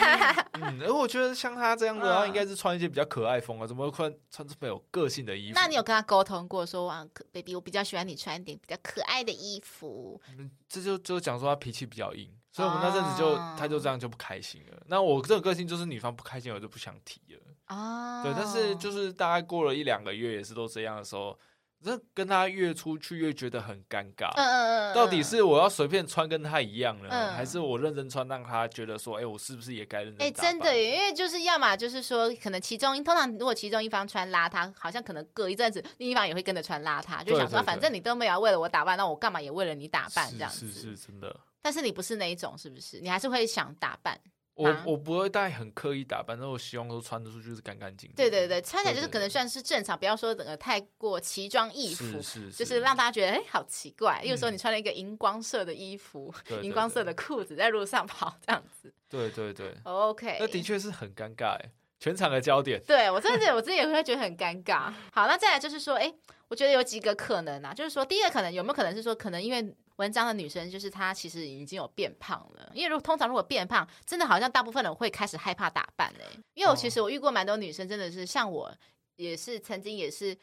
[0.62, 5.60] 嗯，而我觉得像他这样的他，应该是穿一些比较可爱风啊，怎么会穿穿这么有个性的衣服？
[5.60, 10.18] 那你有跟他沟通过说，哇，baby，我比较喜欢你穿一点比较可爱的衣服。
[10.38, 12.34] 嗯，这就就讲说他脾气比较硬。
[12.50, 14.82] 所以，我们那阵子就，他就这样就不开心了。
[14.86, 17.40] 那我这个个性就是，女方不开心，我就不想提了。
[17.68, 21.38] 哦，对，但是就是大概过了一两个月，也是都这样的时候，
[21.82, 24.30] 这跟他越出去越觉得很尴尬。
[24.36, 24.94] 嗯嗯嗯。
[24.94, 30.26] 到底是我要随便穿跟他一样呢，还是我认真穿让他觉得说，哎，我是不是也该认真？
[30.26, 40.70] 哎，真的，因为就是要么就是说，可能其中通常如果其中一方穿邋遢，好像可能隔一阵子另一方也会跟着穿邋遢，就想说，反正你都没有为了我打扮，那我干嘛也为了你打扮这样子？
[40.70, 41.34] 是是真的。
[41.60, 43.00] 但是你不是那一种，是不是？
[43.00, 44.20] 你还是会想打扮。
[44.54, 48.14] 我我不会带很刻意打扮，但我希望都穿得出去是干干净净。
[48.14, 54.22] 对对对，穿起来就是可能算是正常，不要说整个太过奇装异服，是是就是让大家觉得哎，好奇怪。
[54.22, 58.94] 有时候你穿了一个荧光色的衣服，荧光色的裤子在路上跑这样子。
[59.08, 61.58] 对对对，OK，那的确是很尴尬，
[61.98, 62.80] 全场的焦点。
[62.86, 64.92] 对我真的我自己也会觉得很尴尬。
[65.12, 66.14] 好，那再来就是说，哎，
[66.46, 69.74] 我觉得有几个可能啊，就是说，第一个可能有没有可能是说，可能因为。
[69.96, 72.72] 文章的女生就是她，其实已经有变胖了。
[72.74, 76.24] 因为如果通常如果变胖，真的好像大部分人会开始害怕打扮嘞。
[76.54, 78.72] 因为我其实我遇过蛮多女生，真的是像我，
[79.16, 80.36] 也是曾经也是，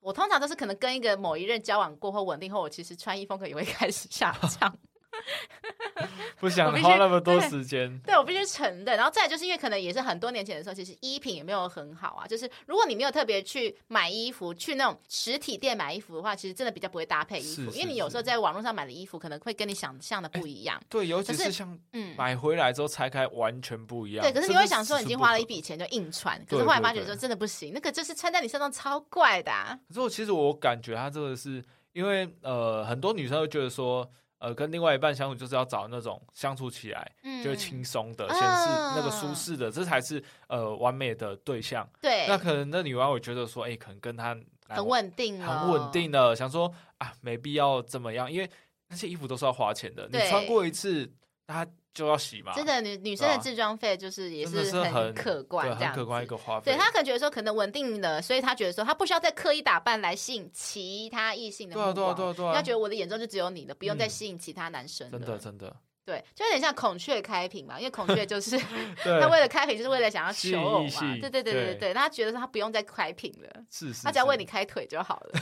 [0.00, 4.78] 我通常都是可能跟一个某一任交往过后稳定后，我其实穿衣风格也会开始下降。
[6.40, 8.96] 不想花那么多时间，对，我必须承认。
[8.96, 12.26] 然后再就是因为可能也是很多年前的时候，其实衣品也没有很好啊。
[12.26, 20.80] 就是如果你没有特别去买衣服，去那种实体店买衣服的话，其实真的比较不会搭配衣服，因为你有时候在网络上买的衣服可能会跟你想象的不一样。
[20.88, 24.24] 对，尤其是像嗯买回来之后拆开完全不一样。
[24.24, 29.52] 对，可是你会想说已经花了一笔钱就硬穿，可是后来发觉说真的不行，那个就是穿在你身上超怪的。
[29.88, 34.10] 可是我其实我感觉他这个是因为呃很多女生会觉得说。
[34.42, 37.08] 呃，跟另外一半相处就是要找那种相处起来
[37.44, 41.88] 就是轻松的，嗯、先是那个舒适的，嗯、这才是呃完美的对象。
[42.00, 48.50] 对，那可能那女网友觉得说，哎、欸，可能跟他很稳定，很稳定的，想说啊，没必要怎么样，因为
[48.88, 51.08] 那些衣服都是要花钱的，你穿过一次，
[51.46, 51.64] 他。
[51.94, 52.54] 就要洗嘛？
[52.54, 56.72] 真的，女女生的置装费就是也是很可观，这样很可观一个花费。
[56.72, 61.94] 对，他可能觉得说可能稳定了，所以他觉得说他不需要再刻意打扮来吸引其他异性的目光。
[61.94, 65.10] 对啊，对啊，对啊，他觉得我的眼中就只有你的，不用再吸引其他男生。
[65.10, 65.76] 真的，真的。
[66.04, 68.58] 对，就有点像孔雀开屏嘛，因为孔雀就是
[69.02, 71.00] 他为了开屏，就是为了想要求偶嘛。
[71.20, 75.40] 对对对对对，他觉得他不用再开屏了，是是，他只要为你开腿就好了。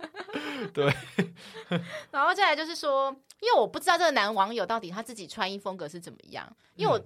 [0.72, 0.92] 对，
[2.10, 6.98] 然后再来就是说，因为我不知道这个男网友到底他自己穿衣风格是怎么样，因为我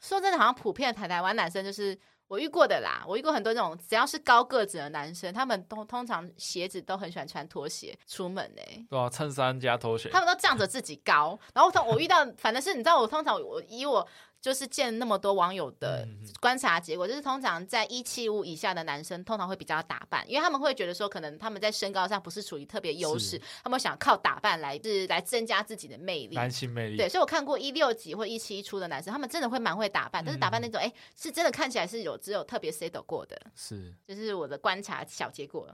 [0.00, 1.98] 说真的，好像普遍台台湾男生就是。
[2.28, 8.86] 我遇过的啦，我遇过很多那种只要是高个子的男生，他们都通常鞋子都很喜欢穿拖鞋出门呢、欸。
[8.90, 11.38] 对啊，衬衫加拖鞋，他们都仗着自己高。
[11.54, 14.06] 然后我遇到，反正是你知道，我通常我以我。
[14.46, 16.06] 就是见那么多网友的
[16.38, 26.96] 观察结果，就是通常在一七五以下的男生，通常会比较打扮，因为他们会觉得说，可能他们在身高上不是处于特别优势，他们想靠打扮来是来增加自己的魅力，男性魅力。
[26.96, 35.68] 对，所以我看过一六几或一七一出的男生，他们真的会蛮会打扮，但是打扮那种，哎，是真的看起来是有只有特别 set 过的，是，就是我的观察小结果。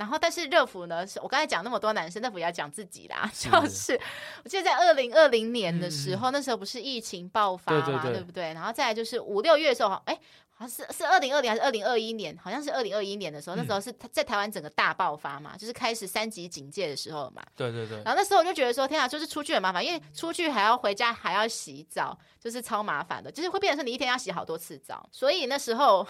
[0.00, 1.06] 然后，但是热芙呢？
[1.06, 3.30] 是我刚才讲那么多男生，热芙也要讲自己啦。
[3.32, 4.00] 是就是
[4.42, 8.54] 我记得在二零二零年的时候，嗯、那时候不是疫情爆发嘛，对，对，对，对不对？
[8.54, 10.18] 然后再来就是五六月的时候，哎。
[10.68, 12.36] 是是二零二零还是二零二一年？
[12.36, 17.42] 好像是二零二一年的时候，那时候是在台湾整个大爆发嘛，就是开始三级警戒的时候嘛。
[17.56, 17.96] 对对对。
[18.04, 25.08] 然后那时候我就觉得说，天啊，就是出去很麻烦，因为出去还要回家还要洗澡，就是超麻烦的，就是会变成说你一天要洗好多次澡。
[25.10, 26.06] 所以那时候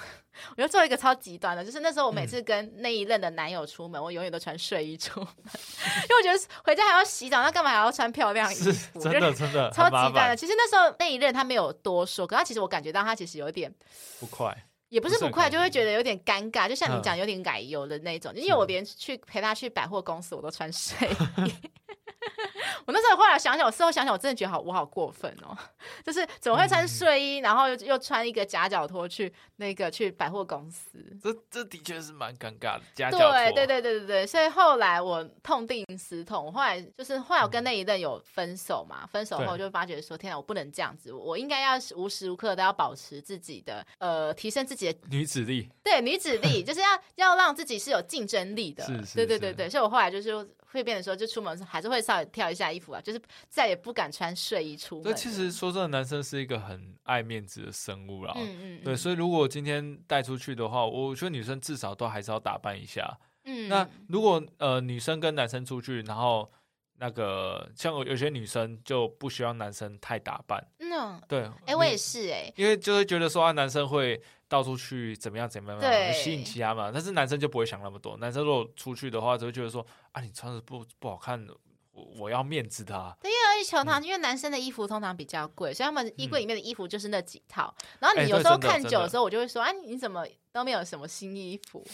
[0.56, 5.28] 我就做一个超极端的，就是那时候我每次跟那一任的男友出门，我永远都穿睡衣出门，
[6.08, 9.00] 因为我觉得回家还要洗澡，那干嘛还要穿漂亮衣服？
[9.00, 10.36] 真的真的超极端的。
[10.36, 13.72] 其实那时候那一任他没有多说，可他其实我感觉到他其实有点
[14.18, 14.56] 不快。
[14.88, 18.34] 也不是不快，就会觉得有点尴尬，就像你讲有点奶油的那种。
[18.34, 21.54] 因为我连去陪他去百货公司，我都穿睡衣。
[22.87, 25.56] 我那时候后来想想，我事后想想，我真的觉得好，我好过分哦！
[26.04, 30.98] 就是怎么会穿睡衣，然后又又穿一个夹脚拖去那个去百货公司？
[31.22, 32.83] 这这的确是蛮尴尬的。
[32.94, 33.33] 夹脚拖。
[33.33, 45.70] 对对对对对对，所以后来我痛定思痛，我后来就是后来我跟那一任有分手嘛，分手后就发觉说，天啊，我不能这样子，我应该要无时无刻都要保持自己的呃，提升自己的女子力。
[45.83, 48.85] 对，女子力就是要要让自己是有竞争力的。
[48.85, 49.14] 是是是。
[49.16, 50.46] 对对对对，所以我后来就是。
[50.72, 55.04] 会变得说，就出门还是会稍微挑一下衣服啊，就是再也不敢穿睡衣出门。
[55.04, 58.33] 对，其实说真的，男生是一个很爱面子的生物啦。
[58.37, 58.85] 嗯嗯。
[58.85, 63.18] 对，所以如果今天带出去的话，我觉得女生至少都还是要打扮一下。
[63.44, 63.68] 嗯。
[63.68, 66.50] 那如果呃女生跟男生出去，然后
[66.98, 70.64] 那个像有些女生就不希望男生太打扮。
[70.78, 71.20] 嗯。
[71.26, 71.40] 对。
[71.40, 72.54] 哎、欸，我也是哎、欸。
[72.56, 74.20] 因为就会觉得说啊，男生会。
[74.50, 76.90] 到处去怎么样怎么样，对，吸引其他嘛。
[76.92, 78.16] 但是男生就不会想那么多。
[78.16, 81.46] 男生如果出去的话，就会觉得说啊，你穿的不不好看，
[81.92, 83.16] 我我要面子的啊。
[83.22, 87.72] 对，因为通常因为男生的衣服通常比较贵，所以他们衣柜里面的衣服就是那几套。
[87.78, 91.86] 嗯、然后你有时候看久的时候，我就会说啊，你怎么都没有什么新衣服？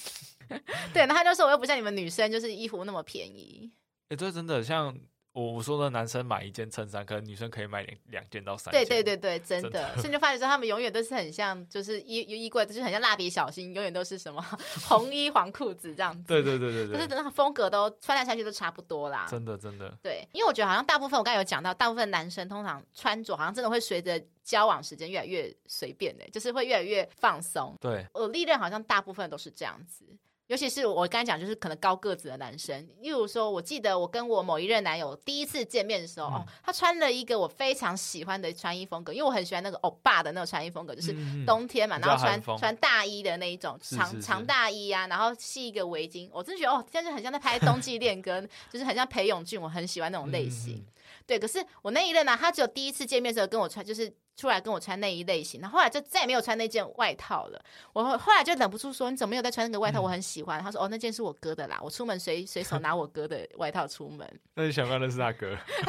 [0.94, 3.70] 对，然后他就说我又不像你们女生，就是衣服那么便宜。
[4.08, 4.98] 哎，这真的像。
[5.36, 8.86] 我我说的男生买一件衬衫，可能女生可以买两两件到三件。
[8.86, 9.70] 对对对对，真的。
[9.70, 14.42] 真的所以就发现说，他们永远都是很像，就是衣衣柜，就是很像蜡笔小新，永远都是什么
[14.88, 16.24] 红衣黄裤子这样子。
[16.26, 16.96] 对对对对对。
[16.96, 19.26] 就是那个风格都穿来穿去都差不多啦。
[19.28, 19.94] 真的真的。
[20.02, 27.76] 对，因为我觉得好像大部分我刚才有讲到，大部分男生通常穿着好像真的会随着交往时间越来越随便的，就是会越来越放松。
[27.78, 28.06] 对。
[28.14, 30.06] 我历任好像大部分都是这样子。
[30.48, 41.12] 尤其是我刚才讲，就是可能高个子的男生，例如说，我记得我跟我某一任男友第一次见面的时候，嗯、哦，他穿了一个我非常喜欢的穿衣风格，因为我很喜欢那个欧巴的那种穿衣风格，就是
[41.44, 50.76] 冬天嘛，嗯、然后穿穿大衣的那一种长长大衣啊，然后系一个围巾，我真的觉得哦，真的很像在拍冬季恋歌， 就是很像裴勇俊，我很喜欢那种类型。
[50.76, 50.84] 嗯、
[51.26, 54.14] 对，可是我那一任呢、啊，他只有第一次见面的时候跟我穿，就是。
[54.36, 57.64] 出来跟我穿那一类型，然后后来就再也没有穿那件外套了。
[57.92, 60.00] 我后来就忍不住说：“你怎么没有再穿那个外套？
[60.00, 60.60] 我很喜欢。
[60.60, 65.56] 嗯”他说：“哦，那件是我哥的啦，我出门随随手拿我哥的外套出门。”那你想不想认识他哥？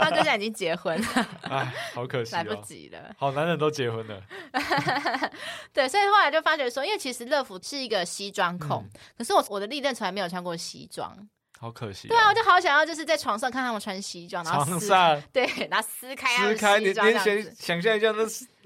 [0.00, 1.06] 他哥现在已经结婚了，
[1.50, 3.14] 哎，好可惜、哦，来不及了。
[3.18, 4.22] 好男人都结婚了，
[5.72, 11.14] 对，所以后来就发觉说，因为其实乐福是一个西装控，嗯、可是我我的历任从来没有穿过西装。
[11.58, 17.12] 好可惜、哦，对啊，我就好想要，就是在床上看他们穿西装，然后撕，上对，然后撕开，撕开，你你想
[17.58, 18.12] 想象一下，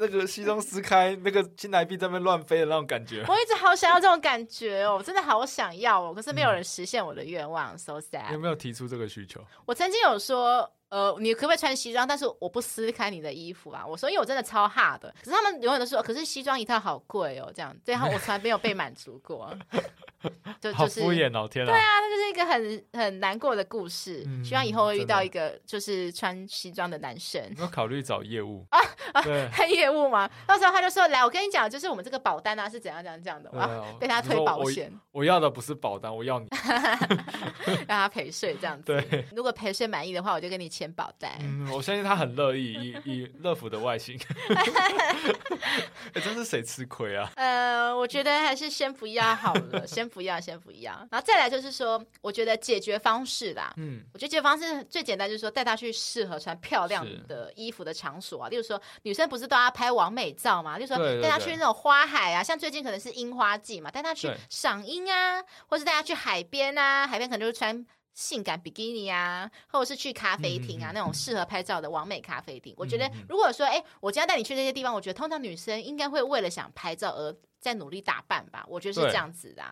[0.01, 3.25] 那那个西装撕开，那个新台币在那边乱飞的那种感觉。
[3.29, 8.33] 我一直好想要这种感觉哦，我真的好想要哦，可是没有人实现我的愿望、嗯、，so sad。
[8.33, 9.41] 有没有提出这个需求？
[9.67, 10.71] 我曾经有说。
[10.91, 12.05] 呃，你可不可以穿西装？
[12.05, 13.87] 但是我不撕开你的衣服啊！
[13.87, 15.09] 我说，因为我真的超哈的。
[15.21, 19.57] 可是他们永远都说，可是西装一套好贵哦，这样，对，然后我从来没有被满足过。
[20.61, 21.71] 就就是敷衍哦，天啊！
[21.71, 24.25] 对啊，那就是一个很很难过的故事。
[24.27, 27.41] 嗯、希望以后会遇到一个就是穿西装的男生。
[27.57, 28.81] 有考虑找业务啊
[29.15, 30.29] 啊， 看业务吗？
[30.47, 34.93] 到时候他就说：“来，我跟你讲，就是我们这个保单啊是怎样怎样这样的，我要被他推保险。
[35.13, 36.49] 我要的不是保单，我要你
[37.87, 38.87] 让他陪睡这样子。
[38.87, 40.81] 对，如果陪睡满意的话，我就跟你签。
[40.81, 42.73] 签保单，嗯，我相信他很乐意。
[42.73, 44.65] 以以乐福的外形，哎、
[46.15, 47.31] 欸，真是谁吃亏啊？
[47.37, 50.91] 呃，我觉得还是先不要好了，先不要，先不要。
[51.11, 58.49] 然后再来就是说，我觉得解决方式啦，嗯，我觉得解决方式最简单，就是说带他去适合穿漂亮的衣服的场所啊。
[58.49, 60.79] 例如说，女生不是都要拍完美照嘛？
[60.79, 67.87] 就说，带他去那种花海啊，像最近可能是樱花季嘛，带他去赏樱啊，或是带他去海边啊，海边可能就是穿。
[68.13, 72.73] 性感比基尼啊，或者是去咖啡厅啊，嗯、那种适合拍照的完美咖啡厅。
[72.75, 78.67] 嗯、我觉得，如果说，哎、欸，我今天带你去那些地方，我觉得通常女生应该会为了想拍照而在努力打扮吧。
[78.69, 79.63] 我觉得是这样子的。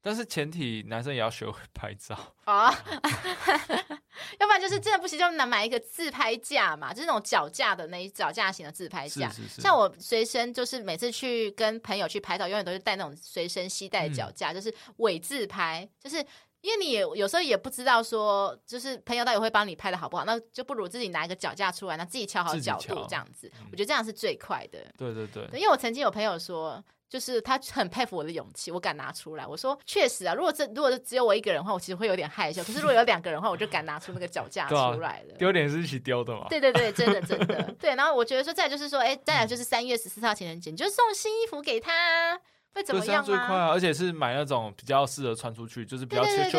[0.00, 2.70] 但是前提，男生也要学会拍照啊，
[4.38, 9.28] 要不然就是真的不行，就拿买一个自拍架嘛，就是那种脚架的那一脚架型的自拍架。
[9.30, 16.24] 是是是，像我随身就是每次去跟朋友去拍照，永远都是带那种随身携带的脚架，嗯、就是伪自拍，就是。
[16.60, 24.78] 因为你也有时候也不知道说，就是朋友到底会帮你拍的好不好，那就不如自己拿一个脚架出来，那自己敲好角度这样子，我觉得这样是最快的。
[24.96, 29.46] 对对对，因为我曾经有朋友说，就是他很佩服我的勇气，我敢拿出来。
[29.46, 32.62] 我说确实啊，如果这如果只有我一个人的话，我其实会有点害羞。
[32.64, 35.34] 可是如果有两个人的话，我就敢拿出那个脚架 出来了。
[35.38, 36.46] 丢脸是一起丢的嘛？
[36.50, 37.94] 对对对，真的真的 对。
[37.94, 42.40] 然后我觉得说，再就是说，哎，再来就是三月十四号情人节，你就送新衣服给他。
[42.78, 43.26] 会怎么样啊？
[43.26, 43.68] 最快啊！
[43.68, 46.52] 而且是买那种比较适合穿出去，就是比较休闲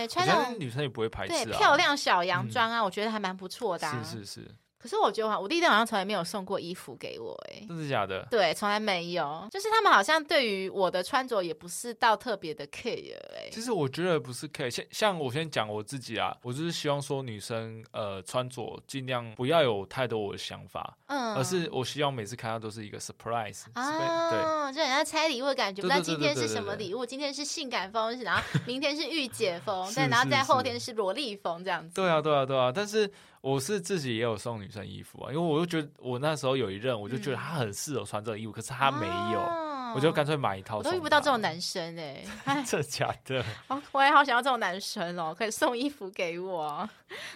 [0.00, 1.44] 的，穿那种女生也不会排斥啊。
[1.44, 4.02] 对，漂亮小洋装啊，嗯、我觉得还蛮不错的啊。
[4.04, 4.48] 是是是。
[4.80, 8.24] 可是我觉得，我弟弟好像从来没有送过衣服给我，哎，真的假的？
[8.30, 9.46] 对，从来没有。
[9.50, 13.48] 就是他们好像对于我的穿着也不是到特别的 care，哎。
[13.50, 25.82] 其实我觉得不是 care，像像我先讲我自己啊，我就是希望说女生呃穿着尽量不要有太多我的想法，嗯，而是我希望每次看到都是一个 surprise，啊，对，就人家猜礼物的感觉。
[25.82, 27.04] 不知道今天是什么礼物？
[27.04, 31.94] 今天是性感风，然后明天是御姐风， 对，然后在后天是萝莉风这样子。
[31.96, 33.10] 对啊，对啊，对啊，但是。
[33.40, 40.78] 我是自己也有送女生衣服啊，因为我就觉得我那时候有一任，我就觉得他很适合穿这个衣服，嗯、可是他没有，哦，我就干脆买一套。
[40.78, 43.44] 我都遇不到这种男生 哎、欸，这假的？
[43.92, 46.88] 我也好想要这种男生哦，可以送衣服给我。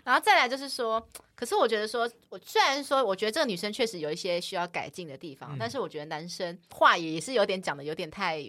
[0.04, 8.44] 然后再来就是说，可是我觉得说，我虽然说，我觉得这个女生确实有一些需要改进的地方，嗯、但是我觉得男生话也是有点讲的有点太。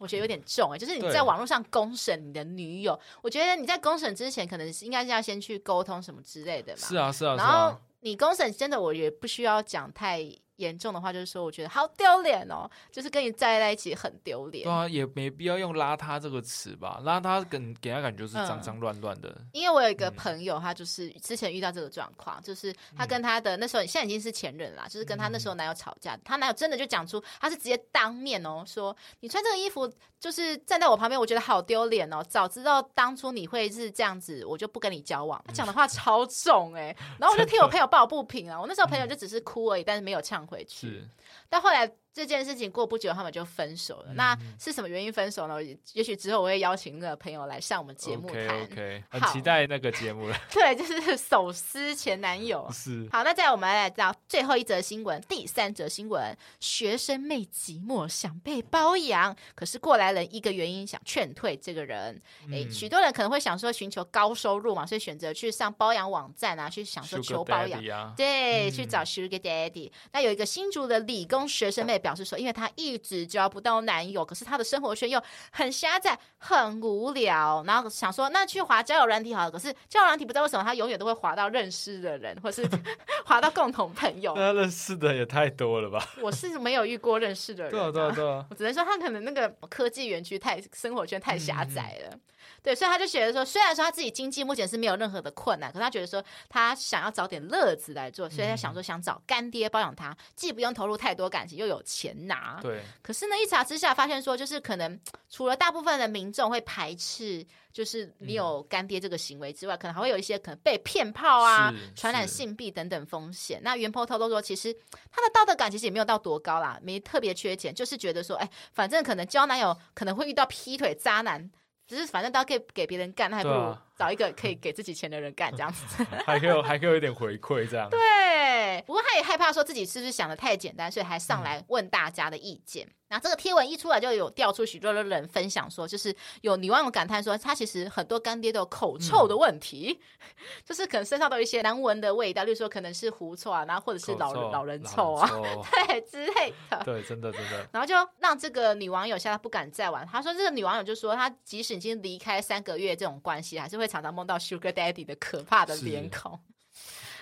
[0.00, 6.78] 我觉得有点重哎、欸，就是你在网络上公审你的女友，我觉得你在公审之前，可能是应该是要先去沟通什么之类的嘛。
[6.80, 10.26] 是啊，是啊，然后你公审真的，我也不需要讲太。
[10.60, 14.64] 严重的话就是说，我觉得好丢脸哦，就是跟你在在一起很丢脸。
[14.64, 17.00] 对啊，也没必要用邋遢这个词吧？
[17.02, 19.48] 邋遢给给人感觉就是脏脏乱乱的、嗯。
[19.52, 32.22] 因为我有一个朋友，他就是之前遇到这个状况，就是他跟他的那时候现在已经是前任啦，就是跟他那时候男友吵架，他男友真的就讲出，他是直接当面哦说，你穿这个衣服就是站在我旁边，我觉得好丢脸哦。
[32.28, 35.42] 早知道当初你会是这样子，我就不跟你交往。
[35.46, 38.60] 他讲的话超重哎、欸，然后我就替我朋友抱不平啊。
[38.60, 41.08] 我那时候朋友就只是哭而已，但是没有呛回去。
[41.48, 44.06] 但后来这件事情过不久，他们就分手了。
[44.08, 45.56] 嗯、那是什么原因分手呢？
[45.92, 48.46] 也许之后我会邀请那个朋友来上我们节目谈。
[48.46, 50.36] OK OK，很期待那个节目了。
[50.50, 52.68] 对，就是手撕前男友。
[52.72, 53.08] 是。
[53.12, 62.20] 好，那再来我们来到最后一则新闻，第三则新闻：学生妹寂寞想被包养，可是过来人一个原因想劝退这个人。
[62.50, 67.80] 哎、嗯，许多人可能会想说寻求高收入嘛，所以选择去上包养网站啊，去想说求包养。
[67.90, 69.90] 啊、对、嗯，去找 Sugar Daddy。
[70.12, 75.22] 那有一个新竹的理工学生妹表示说，因为她一直交不到男友，可是她的生活圈又
[75.52, 79.50] 很狭窄、很无聊，然后想说那去滑交友软体好了。
[79.50, 82.68] 可是交友软体不知道为什么她永远都会滑到认识的人，或是
[83.24, 84.34] 滑到共同朋友。
[84.34, 86.04] 那认识的也太多了吧？
[86.20, 92.10] 我是没有遇过认识的人、啊，对对对，我只能说她可能那个科技园区太生活圈太狭窄了。
[92.12, 92.20] 嗯
[92.62, 102.60] 对，所以他就觉得说，虽然说他自己经济目前是没有任何的困难，可是他觉得说他想要找点乐子来做，所以他想说想找干爹包养他，既不用投入太多感情，又有钱拿。
[102.62, 102.80] 对。
[103.02, 113.60] 可是呢，一查之下发现说，就是可能除了大部分的民众会排斥，就是你有干爹这个行为之外，嗯、可能还会有一些可能被骗炮啊、传染性病等等风险。
[113.64, 114.72] 那原 po 透露说，其实
[115.10, 121.50] 他的道德感其实也没有到多高啦，没特别缺钱，就是觉得说，哎，反正可能交男友可能会遇到劈腿渣男。
[121.86, 127.90] 只是反正都要给给别人干，那还不如找一个可以给自己钱的人干这样子， 还可以有还可以有一点回馈这样。
[127.90, 132.86] 对，不过他也害怕说自己是不是想的太简单，所以还上来问大家的意见。
[132.86, 140.26] 嗯那这个贴文一出来，就有调出许多的人分享说，就是有女网友感叹说，她其实很多干爹都有口臭的问题，嗯、
[140.64, 145.28] 就是可能身上都有一些难闻的味道，例如说可能是狐臭啊，然后或者是老人老人臭啊，
[145.88, 146.80] 对之类的。
[146.84, 147.66] 对，真的真的。
[147.74, 150.06] 然后就让这个女网友现在不敢再玩。
[150.06, 156.38] 她说，这个女网友就说，她即使已经离开三个月这种关系，还是会常常梦到 Sugar Daddy 的可怕的脸孔。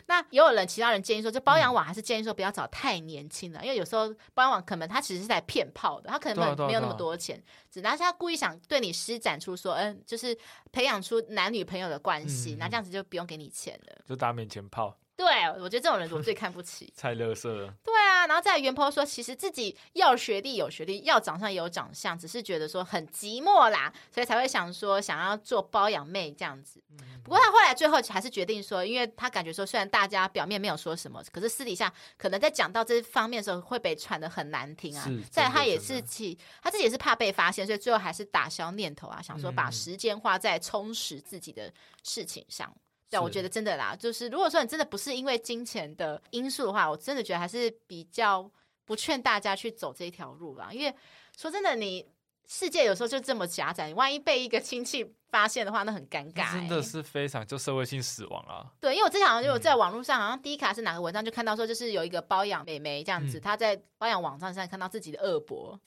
[0.09, 7.41] 那也有人，其他人建议说，这包养网还是建议说不要找太年轻的，嗯，因为有时候包养网可能他其实是在骗炮的，他可能没有那么多钱，
[7.71, 10.37] 只拿是他故意想对你施展出说，嗯，就是
[10.73, 14.97] 培养出男女朋友的关系，那，嗯，这样子就不用给你钱了，就打免钱炮。
[15.19, 15.27] 对，
[15.61, 17.75] 我觉得这种人我最看不起， 太乐色了。
[17.83, 26.81] 对啊，然后再来原 po 说，其实自己要学历有学历，要长相也有长相，只是觉得说很寂寞啦，所以才会想说想要做包养妹这样子。
[27.25, 35.05] 不过他后来最后还是决定说，因为他感觉说，虽然大家表面没有说什么，可是私底下可能在讲到这方面的时候会被传的很难听啊。
[35.33, 41.73] 再他也是其他自己也是怕被发现，所以最后还是打消念头啊，想说把时间花在充实自己的
[42.05, 42.73] 事情上。
[43.11, 48.51] 对，我觉得真的啦，就是如果说你真的不是因为金钱的因素的话，我真的觉得还是比较
[48.85, 50.71] 不劝大家去走这一条路啦。
[50.73, 50.95] 因为
[51.37, 52.07] 说真的，你
[52.49, 56.61] 世界有时候就这么狭窄，你万一被一个亲戚发现的话，那很尴尬、欸。
[56.61, 58.73] 真的是非常就社会性死亡啊！
[58.81, 65.79] 对，因为我之前好像就在网络上，好像第一卡是哪个文章就看到说，就是有一个包养妹妹这样子，她、嗯、在包养网站上看到自己的二伯，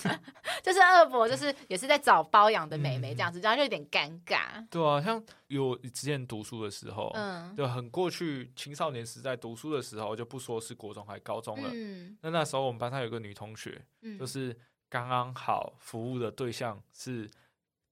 [0.64, 4.66] 就是二伯，就是也是在找包养的妹妹这样子，然后就有点尴尬。
[4.70, 11.68] 对啊，像有之前读书的时候，嗯，就很过去青少年时代读书的时候，就不说是国中还是高中了。
[11.70, 14.56] 嗯，那那时候我们班上有个女同学，嗯，就是
[14.88, 17.30] 刚刚好服务的对象是。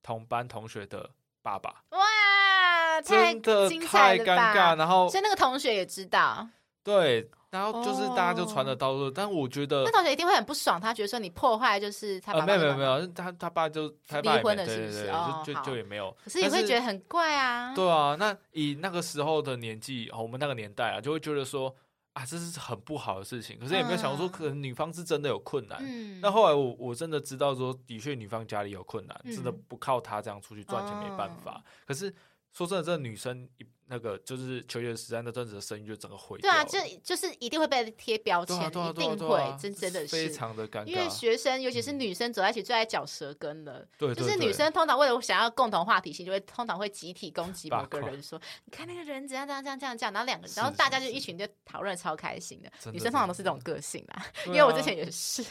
[0.03, 1.11] 同班同学的
[1.43, 4.79] 爸爸，哇，真的太尴尬。
[4.79, 6.49] 然后，所以那个同学也知道，
[6.85, 12.47] 对，然后就是大家就传得到处，但我觉得那同学一定会很不爽，他觉得说你破坏就是他爸爸。
[12.47, 15.13] 没有没有没有，他他爸就他离婚了，是不是？
[15.45, 16.17] 就就就也没有。
[16.23, 17.75] 可是也会觉得很怪啊。
[17.75, 21.75] 对啊，那以那个时候的年纪，我们那个年代啊，就会觉得说。
[22.17, 23.59] 啊，这是很不好的事情。
[23.59, 25.79] 可是也没有想说，可能女方是真的有困难。
[25.83, 31.59] 嗯，那后来我我真的知道说，的确女方家里有困难，嗯，真的不靠她这样出去赚钱没办法。
[31.59, 32.15] 哦，可是
[32.55, 33.47] 说真的，这个女生
[33.89, 36.51] 那个就是球员时代那阵子的声誉就整个毁掉。
[36.51, 40.85] 对啊，就就是一定会被贴标签，啊啊啊、一定会，真真的是非常的尴尬。
[40.87, 43.87] 因为学生，尤其是女生走在一起最爱嚼舌根了。
[43.97, 52.71] 对，就是女生通常为了想要共同话题性，就会通常会集体攻击某个人，说你看那个人怎样怎样怎样怎样然后两个，然后大家就一群就讨论超开心的。
[52.93, 55.45] 女生通常都是这种个性啦， 因为我之前也是，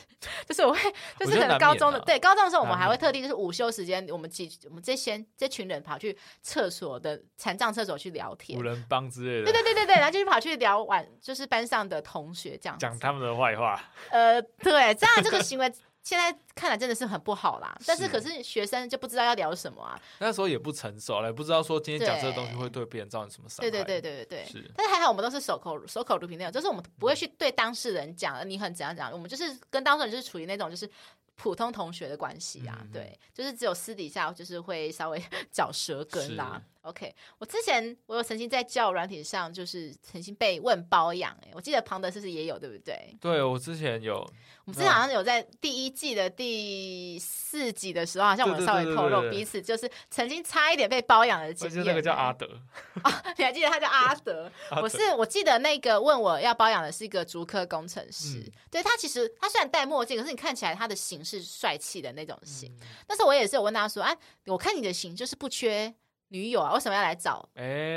[0.48, 0.80] 就是我会，
[1.20, 9.52] 就是可能高中的对高中的时候，我们还会特地就是午休时间，我们几我们这些这群人跑去厕所的残障厕所去聊天，五人帮之类的。
[9.52, 13.80] 对对对对对，然后就是跑去聊晚，就是班上的同学这样讲他们的坏话。
[14.10, 15.72] 呃，对，这样这个行为
[16.02, 17.78] 现在看来真的是很不好啦。
[17.86, 20.00] 但是可是学生就不知道要聊什么啊。
[20.20, 23.70] 那时候也不成熟了，不知道说今天讲这个东西会对别人造成什么伤害。
[23.70, 24.46] 对对对对对对。
[24.46, 24.72] 是。
[24.76, 30.90] 但是还好，我们都是守口守口如瓶那种，就是我们不会去对当事人讲，你很怎样讲，我们就是跟当事人就是处于那种就是。
[31.38, 35.22] 普通同学的关系啊，嗯、对，就是只有私底下就是会稍微
[35.52, 36.62] 嚼舌根啦。
[36.86, 43.18] OK，我之前我有曾经在交友软体上就是曾经被问包养，哎，我记得庞德是不是也有，对不对？
[43.20, 44.18] 对，我之前有，
[44.66, 51.84] 我们之前好像有在第一季的第四集的时候，好像我们稍微透露彼此就是曾经差一点被包养的经验。
[51.84, 52.48] 那个叫阿德
[53.36, 54.52] 你还记得他叫阿 德？
[54.70, 62.72] 阿德我是我记得那个问我要包养的是一个竹科工程师，嗯、对他其实他虽然戴墨镜，可是你看起来他的型是帅气的那种型。
[62.80, 65.92] 嗯、但是我也是有问他说，哎、啊，我看你的型就是不缺。
[66.30, 67.48] 女友啊，为什么要来找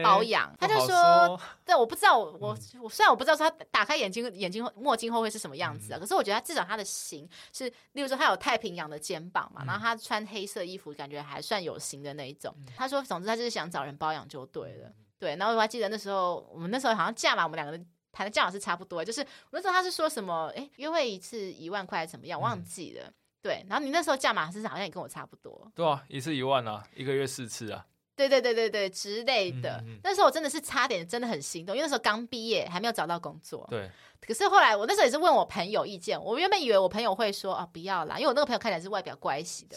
[0.05, 0.49] 包养？
[0.51, 12.55] 欸、他就说，说对，我不知道，我我我虽然我不知道说他打开眼睛眼睛墨镜后会是什么样子啊，嗯、可是我觉得他至少他的型是，例如说他有太平洋的肩膀嘛，嗯、然后他穿黑色衣服，感觉还算有型的那一种。
[12.59, 15.35] 嗯、他说，总之他就是想找人包养就对了，对。
[15.37, 23.05] 然后我还记得那时候，我们那时候好像价码，我们两个人谈的价码是差不多，就是那时候他是说什么，哎，约会一次一万块怎么样，忘记了。
[23.07, 27.87] 嗯、对，然后你那时候价码是好像也跟我差不多，对啊，一次一万啊，一个月四次啊。
[28.19, 29.81] 对对对对对，之类的。
[29.87, 33.65] 嗯嗯，那时候我真的是差点，真的很心动，因为那时候刚毕业，还没有找到工作。
[33.71, 33.89] 对。
[34.21, 36.21] 可是后来，我那时候也是问我朋友意见。
[36.21, 39.77] 我原本以为我朋友会说：“啊，不要啦。”因为我那个朋友看起来是外表乖喜的。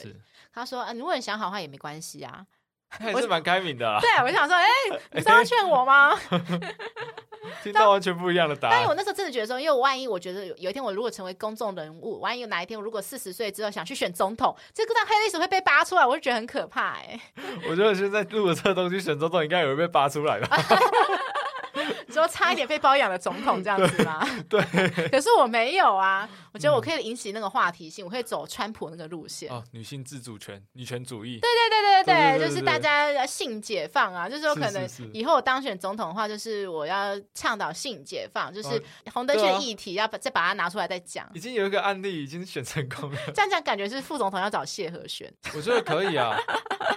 [0.52, 2.44] 他说：“啊，你如果你想好的话也没关系啊。”
[3.00, 3.98] 还是蛮开明的。
[4.02, 4.68] 对，我就想说：“哎，
[5.12, 6.18] 你是要劝我吗？”
[7.64, 8.76] 听到完全不一样的答案。
[8.76, 17.20] 但是我那时候真的觉得说，因为我万一我觉得有有一天我如果成为公众人物，万一有哪一天我如果四十岁之后想去选总统，这个黑历史会被扒出来，我就觉得很可怕哎。
[17.70, 20.58] 我觉得现在录的这个东西选总统应该也会被扒出来吧。
[22.06, 24.28] 你说差一点被包养的总统这样子吗？
[24.50, 24.62] 对。
[25.10, 29.50] 可是我没有啊，我觉得我可以引起那个话题性，我可以走川普那个路线。
[29.52, 31.40] 哦，女性自主权、女权主义。
[31.40, 38.82] 对对对对对，就是大家性解放啊，就是说可能以后我当选总统的话，就是我要倡导性解放，就是
[39.14, 41.30] 红灯区的议题要再把它拿出来再讲。
[41.34, 43.18] 已经有一个案例已经选成功了。
[43.34, 45.32] 这样讲感觉是副总统要找谢和弦。
[45.56, 46.36] 我觉得可以啊，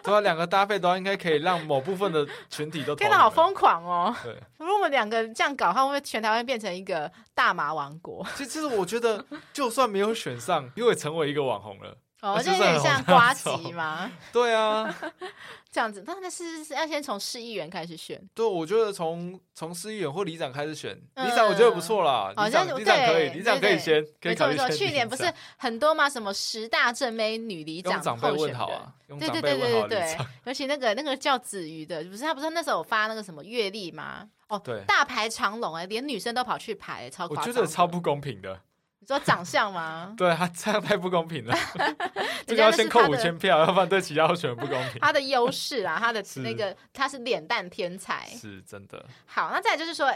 [0.02, 2.94] 对啊，两个搭配都应该可以让某部分的群体都。
[2.96, 4.14] 变得，好疯狂哦！
[4.22, 8.24] 对，如果我们两个这样搞，它会不会全台湾变成一个大麻王国？
[8.36, 11.97] 其实我觉得，就算没有选上，又会成为一个网红了。
[12.20, 14.11] 哦，就有点像瓜吉吗？
[14.32, 14.88] 对啊，
[15.70, 18.18] 这样子，那那是要先从市议员开始选。
[18.34, 22.32] 对，我觉得从从市议员或里长开始选，里长我觉得不错啦。
[22.34, 24.03] 好像里长可以，里长可以先。
[24.22, 26.09] 没错没错，去年不是很多吗？
[26.09, 29.18] 什么十大正妹女里长候选人？
[29.20, 34.26] 对对对对对， 尤其那个那个叫子瑜的，不是他不是那时候有发那个什么月历吗？
[34.49, 37.45] 哦，对，大排长龙哎，连女生都跑去排，超夸张。
[37.45, 38.59] 我觉得超不公平的。
[39.05, 40.14] 你说长相吗？
[40.16, 41.55] 对他这样太不公平了，
[42.46, 45.00] 这个要先扣五千票，要不然对其他候选人不公平。
[45.00, 49.05] 他的优势啊，他的那个他是脸蛋天才，是真的。
[49.26, 50.11] 好，那再来就是说。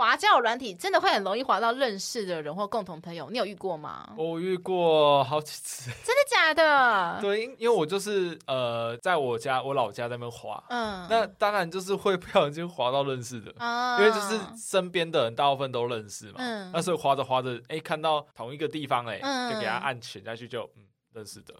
[0.00, 4.08] 滑交友软体真的会很容易滑到认识的人或共同朋友，你有遇过吗？
[4.16, 5.90] 我遇过好几次。
[6.02, 7.18] 真的假的？
[7.20, 21.54] 对，因因为我就是呃，在我家我老家那边滑，嗯，那当然就是会不小心滑到认识的，嗯，因为就是身边的人大部分都认识嘛，嗯，那所以滑着滑着，哎、欸，看到同一个地方、欸，哎、嗯，就给他按潜下去就，就嗯，认识的。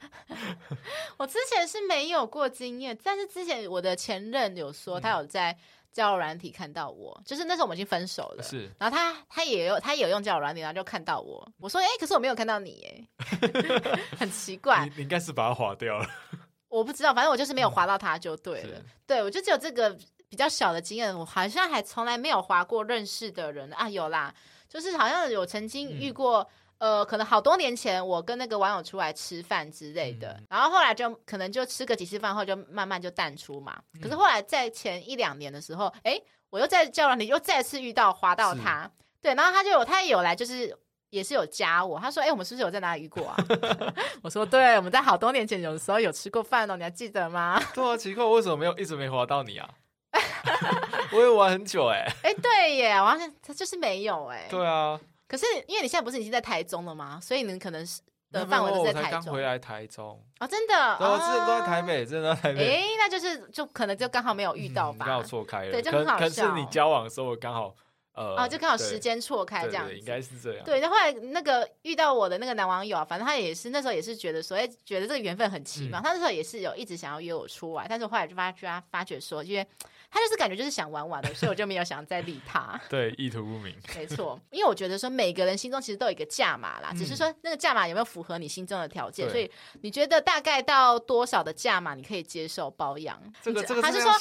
[1.18, 5.54] 我之前是没有过经验，但是之前我的前任有说他有在。
[5.92, 8.42] 交友软体看到我，就是那时候我们已经分手了。
[8.42, 11.46] 是，然后他他也有他也有用交友软体，然后就看到我。
[11.60, 13.26] 我说，哎、欸，可是我没有看到你，哎，
[14.18, 14.86] 很奇怪。
[14.86, 16.08] 你，你应该是把它划掉了。
[16.68, 18.78] 我不知道，反正我就是没有划到他就对了。
[18.78, 19.96] 嗯、对，我就只有这个
[20.28, 23.88] 比较小的经验，我好像还从来没有划过认识的人啊。
[23.88, 24.34] 有啦，
[24.68, 26.40] 就是好像有曾经遇过。
[26.40, 26.46] 嗯
[26.82, 33.80] 呃，可能好多年前，我跟那个网友出来吃饭之类的，嗯、然后后来就可能就吃个几次饭后，就慢慢就淡出嘛。
[33.94, 36.20] 嗯、可是后来在前一两年的时候，哎，
[36.50, 40.76] 我又在交友软体又再次遇到滑到他，对，然后他就有他也有来，就是
[41.10, 43.36] 也是有加我，他说，哎，我们是不是有在哪里遇过啊？
[44.20, 47.62] 我说，对，我们在好多年前有的时候有吃过饭哦，你还记得吗？
[47.72, 49.70] 对啊，奇怪，为什么没有一直没滑到你啊？
[51.12, 52.12] 我也玩很久哎、欸。
[52.24, 54.48] 哎、欸，对耶，我好像他就是没有哎。
[54.50, 54.98] 对啊。
[55.32, 57.18] 可是因为你现在不是已经在台中了吗？
[57.20, 59.10] 所以你可能是的范围都在台中。
[59.10, 60.96] 刚回来台中哦，真的。
[60.98, 62.76] 对，我之前都在台北，真的在台北。
[62.76, 65.06] 哎，那就是就可能就刚好没有遇到吧。
[65.06, 65.72] 刚好错开了。
[65.72, 66.18] 对，就很好笑。
[66.18, 67.74] 可是你交往的时候刚好。
[68.14, 70.62] 呃，哦，就刚好时间错开这样子，应该是这样。
[70.66, 75.98] 对，那后来那个遇到我的那个男网友啊，反正他也是那时候也是觉得说，哎，觉得这个缘分很奇妙。
[75.98, 79.66] 嗯、他那时候也是有一直想要约我出来，但是我后来就发觉他发觉说，因为
[80.12, 82.80] 他就是感觉就是想玩玩的，所以我就没有想再理他。
[82.88, 83.74] 对，意图不明。
[83.96, 89.28] 没错，因为我觉得说每个人心中其实都有一个价码啦，嗯、只是说那个价码有没有符合你心中的条件。
[89.28, 89.50] 所以
[89.80, 93.20] 你觉得大概到多少的价码你可以接受包养？
[93.42, 94.12] 这个这个他是说，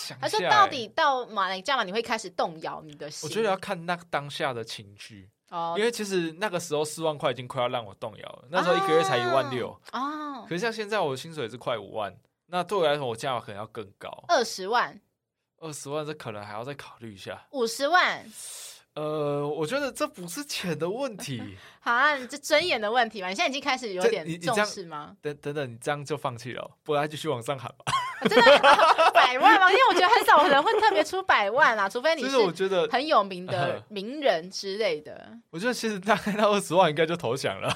[0.50, 3.30] 到底到哪个价码你会开始动摇你的心？
[3.30, 4.66] 我觉得要看那个当下的。
[4.72, 8.46] 情绪哦，因为其实那个时候四万块已经快要让我动摇了。
[8.50, 12.16] 那时候一个月才一万六哦，可是像现在我的薪水是快五万，
[12.46, 14.98] 那对我来说我价码可能要更高，二十万，
[15.62, 18.26] 二十万这可能还要再考虑一下，五十万。
[18.96, 21.42] 呃，我觉得这不是钱的问题，
[21.80, 23.30] 好啊，这尊严的问题吧。
[23.30, 25.16] 你现在已经开始有点重视吗？
[25.22, 27.86] 等等等，你这样就放弃了，不然继续往上喊吧。
[28.20, 29.72] 啊、真的、啊、 百万吗？
[29.72, 35.38] 因为我觉得很少人会特别出百万啊，除非你是我觉得很有名的 名人之类的。
[35.52, 37.74] 我觉得其实大概到二十万应该就投降了。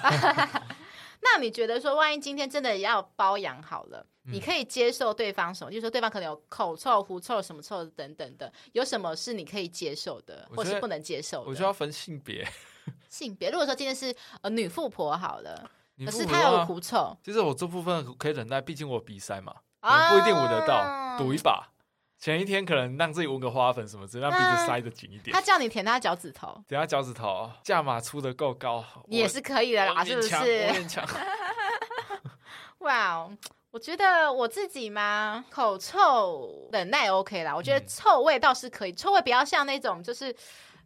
[1.22, 4.06] 那你觉得说，万一今天真的要包养好了？
[4.28, 5.72] 你可以接受对方什么？
[5.72, 11.50] 就是说对方可能有口臭、狐臭什么臭等等的，有什么是你可以接受的，或是不能接受的？
[11.50, 12.48] 我就要分性别。
[13.10, 15.70] 性别，如果说今天是呃女富婆好了，
[16.06, 21.72] 可是她有狐臭，其实我这部分可以忍耐，毕竟我鼻塞嘛，不一定闻得到，赌一把。
[22.18, 25.34] 前一天可能让自己闻个花粉什么之类，让鼻子塞得紧一点。
[25.34, 30.70] 他叫你舔他脚趾头，舔他脚趾头，价码出的够高，你也是可以的啦，是不是？
[32.80, 33.38] 哇哦。
[33.76, 37.54] 我觉得我自己嘛，口臭忍耐 OK 啦。
[37.54, 40.34] 我觉得臭味倒是可以，臭味不要像那种就是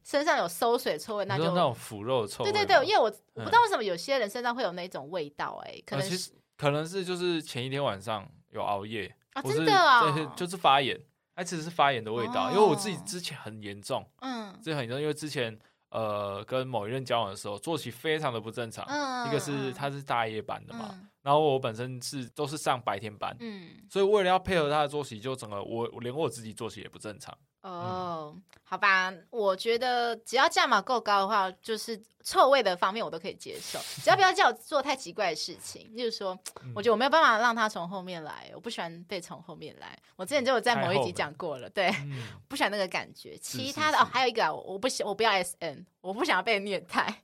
[0.04, 2.52] 身上有馊水臭味，那就那种腐肉臭味。
[2.52, 3.04] 对对对，因为我
[3.36, 11.00] 我不知道为什么有些人身上会有那种味道，哎，可能其实可能是就是前一天晚上有熬夜啊，真的啊，就是发炎，
[11.36, 12.50] 哎，其实是发炎的味道。
[12.50, 15.56] 因为我自己之前很严重，嗯，之前很严重，因为之前
[15.92, 21.00] 呃跟某一任交往的时候，作息非常的不正常，嗯一个是他是大夜班的嘛。
[21.30, 27.32] 然后我本身是都是上白天班，嗯，所以为了要配合他的作息，就整个我我连我自己作息也不正常。
[27.62, 35.96] 哦，嗯、好吧，我觉得只要价码够高的话，就是臭味的方面我都可以接受，只要不要叫我做太奇怪的事情。
[35.96, 36.36] 就是说，
[36.74, 39.96] 我觉得我没有办法让他从后面来，我不喜欢被从后面来。
[40.16, 43.38] 我之前就有在某一集讲过了，对，嗯、不喜欢那个感觉。
[43.38, 47.22] 其他的哦，还有一个，我不喜我不要 S N，我不想要被虐待，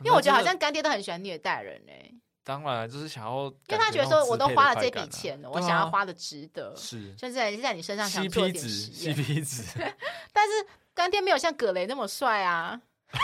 [0.00, 2.14] 因为我觉得好像干爹都很喜欢虐待人哎、欸。
[2.42, 9.62] 当然，就是想要，因为他觉得说，我都花了这笔钱了，啊、我想要花的值得，是，就是在在你身上想做一点实验，CP 值。
[10.32, 12.80] 但是干爹没有像葛雷那么帅啊，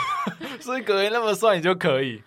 [0.61, 2.23] 所以葛雷那么帅，你就可以。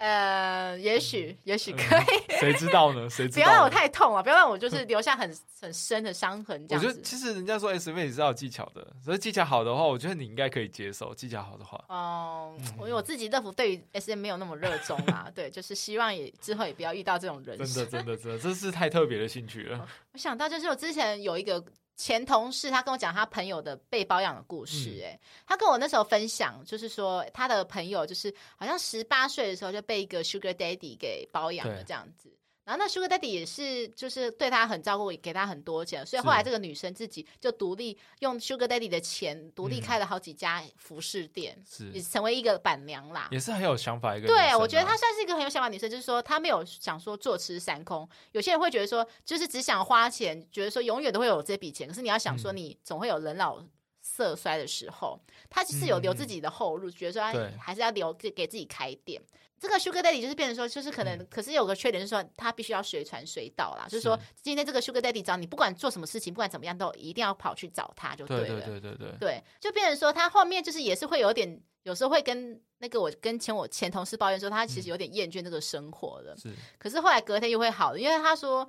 [0.00, 3.08] 呃，也许，也许可以，谁知道呢？
[3.10, 3.44] 谁知道？
[3.44, 4.22] 不要让我太痛啊！
[4.22, 5.30] 不要让我就是留下很
[5.60, 6.66] 很深的伤痕。
[6.66, 6.88] 这样子。
[6.88, 11.14] 我觉得其实人家说 SM 也是要有技巧的，所以技巧好的话，我觉得你应该可以接受。
[11.14, 17.58] 技巧好的话，哦，因为我自己乐福对于 SM 没有那么热衷啊，对，就是希望也之后也不要遇到这种人。
[17.58, 19.86] 真的， 真的，真的，这是太特别的兴趣了。
[20.12, 21.62] 我想到就是我之前有一个。
[22.00, 32.32] 前同事他跟我讲他朋友的被包养的故事，欸，哎，他跟我那时候分享，就是说他的朋友就是好像十八岁的时候就被一个 Sugar Daddy 给包养了这样子。
[32.64, 44.28] 然后那 Sugar Daddy 也是，就是对他很照顾，也给他很多钱，所以后来这个女生自己就独立用 Sugar Daddy 的钱，独立开了好几家服饰店，是也成为一个板娘啦，也是很有想法一个。
[44.28, 48.08] 对，我觉得她算是一个很有想法的女生，就是说她没有想说坐吃山空。
[48.32, 53.60] 有些人会觉得说，就是只想花钱，觉得说永远都会有这笔钱，可是你要想说，你总会有人老
[54.00, 59.20] 色衰的时候，她是有留自己的后路，觉得说她还是要留给给自己开店。
[59.60, 63.84] 这个 Sugar Daddy 就是变成说，就是可能，嗯、可是有个缺点，就是说他必须要随传随到啦。
[63.84, 68.46] 是就是说，今天这个 Sugar Daddy 找你，不管做什么事情，不管怎么样，都一定要跑去找他就对了。
[68.46, 76.34] 对对对对对，对，就变成说，他后面就是也是会有点，有时候会跟那个我跟前我前同事抱怨说，他其实有点厌倦这个生活了。
[76.38, 78.66] 是、嗯，可是后来隔天又会好了，因为他说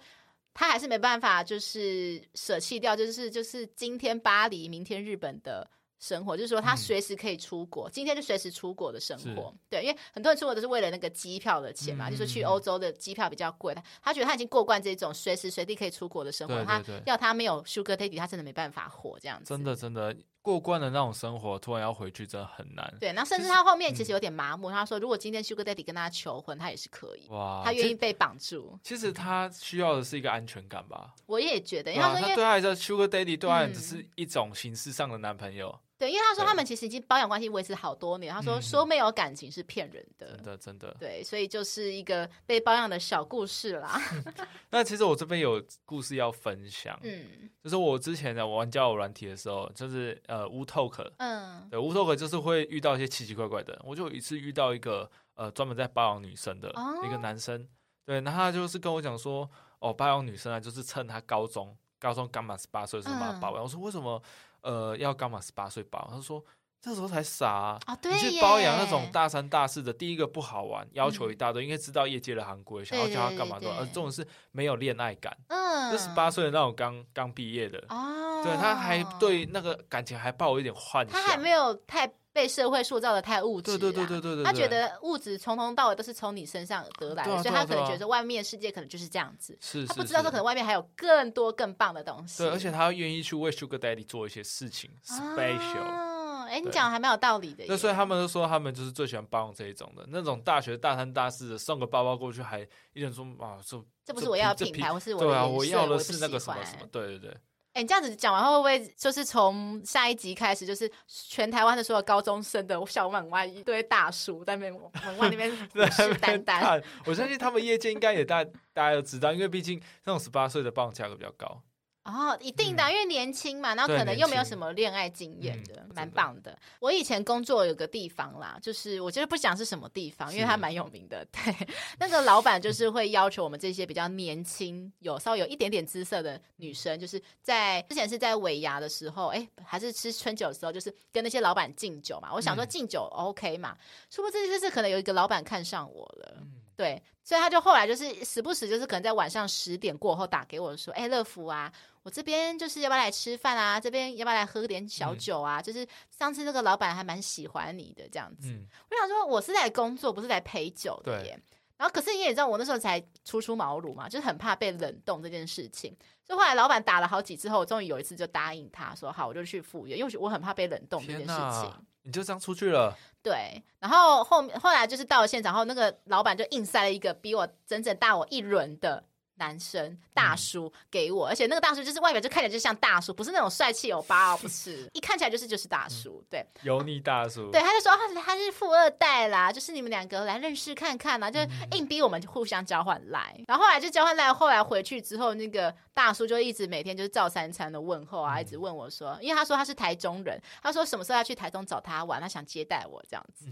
[0.54, 5.70] 他还是没办法，就是舍弃掉，就是就是今天巴黎，明天日本的。
[6.02, 9.54] 生活就是说，他随时可以出国，嗯、今天就随时出国的生活。
[9.70, 13.74] 对，因为很多人出国都是为了那个机票的钱嘛，嗯、就是去欧洲的机票比较贵。
[13.74, 19.46] 他他觉得他已经过惯这种随时随地可以出国的生活，对对对，他要他没有 Sugar Daddy，他真的没办法活这样子。
[19.46, 22.92] 真的真的，过惯的那种生活，突然要回去真的很难。
[23.00, 24.72] 对，那甚至他后面其实有点麻木。
[24.72, 27.28] 他说，如果今天 Sugar Daddy 跟他求婚，他也是可以。
[27.30, 28.78] 哇，他愿意被绑住。
[28.84, 31.14] 其实他需要的是一个安全感吧。
[31.28, 35.80] 我也觉得，因为他说，他对他来说，Sugar Daddy 对他只是一种形式上的男朋友。
[36.02, 38.34] 对，因为他说他们其实已经包养关系维持好多年。
[38.34, 40.98] 他说说没有感情是骗人的，真的真的。
[41.00, 44.02] 对，所以就是一个被包养的小故事啦。
[44.72, 53.80] 那其实我这边有故事要分享，嗯，就是我之前在玩交友软体的时候，就是呃乌 Talk，嗯，对乌 Talk 就是会遇到一些奇奇怪怪的。
[53.86, 56.74] 我就有一次遇到一个呃专门在包养女生的
[57.06, 57.68] 一个男生，
[58.08, 59.48] 对，那他就是跟我讲说，
[59.78, 63.62] 哦，包养女生啊，就是趁他高中高中刚满十八岁的时候把他包养。
[63.62, 64.20] 我说为什么？
[64.62, 66.44] 呃，要刚满十八岁包，他说
[66.82, 67.80] 这时候才傻啊！
[68.04, 75.38] 你去包养那种大三大四的，第一个不好玩，要求一大堆，应该知道业界的行规，想要叫他干嘛都，而这种是没有恋爱感。
[75.50, 92.44] 嗯，这十八岁的那种刚刚毕业的，哦，对，他还对那个感情还抱有一点幻想，他还没有太被社会塑造的太物质，对对对对对对，他觉得物质从头到尾都是从你身上得来的，所以他可能觉得外面世界可能就是这样子，是他不知道说可能外面还有更多更棒的东西。
[92.44, 96.12] 对，而且他愿意去为 Sugar Daddy 做一些事情，special。
[96.48, 97.64] 哎，你讲的还蛮有道理的。
[97.68, 102.60] 那所以他们都说他们就是最喜欢包容这一种的，那种大学大三大四的送个包包过去，还
[102.94, 107.38] 一人说啊，这这不是我要的品牌，我是我对啊，我要的是那个什么什么，对对对。
[107.74, 116.84] 哎，你这样子讲完会不会就是从下一集开始，就是全台湾的所有高中生的校门外一堆大叔在那边门外那边 虎视眈眈？
[117.06, 118.44] 我相信他们业界应该也大
[118.74, 121.62] 大家都知道，因为毕竟那种十八岁的棒价格比较高。
[122.04, 126.58] 哦，一定的，因为年轻嘛，然后可能又没有什么恋爱经验的，蛮棒的。
[126.80, 131.24] 我以前工作有个地方啦，就是我觉得不讲是什么地方，因为它蛮有名的。
[131.26, 131.56] 对，
[132.00, 142.34] 那个老板就是会要求我们这些比较年轻、有稍微有一点点姿色的女生，就是在之前是在尾牙的时候，哎，还是吃春酒的时候，就是跟那些老板敬酒嘛。
[142.34, 143.78] 我想说敬酒 OK 嘛，
[144.10, 146.38] 殊不知就是可能有一个老板看上我了，
[146.76, 151.72] 对，所以他就后来就是时不时就是可能在晚上十点过后打给我说，哎，乐福啊。
[152.04, 153.80] 我这边就是要不要来吃饭啊？
[153.80, 155.62] 这边要不要来喝点小酒啊？
[155.62, 158.50] 嗯、就是上次那个老板还蛮喜欢你的这样子。
[158.50, 161.32] 嗯、我想说，我是来工作，不是来陪酒的耶。
[161.32, 161.44] 对
[161.78, 165.96] 然后可是你也知道，我那时候才初出茅庐嘛，就是很怕被冷冻这件事情。
[166.24, 171.74] 所以后来老板打了好几次后，我终于有一次就答应他说好，我就去赴约，因为我很怕被冷冻这件事情。
[172.04, 172.96] 你就这样出去了？
[173.24, 173.64] 对。
[173.80, 179.04] 然后后后来就是到了现场后，那个老板就硬塞了一个比我整整大我一轮的。
[179.42, 191.40] 男生大叔给我，而且那个大叔就是外表就看起来就像大叔，不是那种帅气欧巴，不是， 一看起来就是就是大叔，对，油腻大叔，对，他就说他他是富二代啦，就是你们两个来认识看看啦，就
[191.72, 203.48] 硬逼我们互相交换来，然后后来就交换来，后来回去之后，那个大叔就一直每天就是照三餐的问候啊，一直问我说，因为他说他是台中人，他说什么时候要去台中找他玩，他想接待我这样子，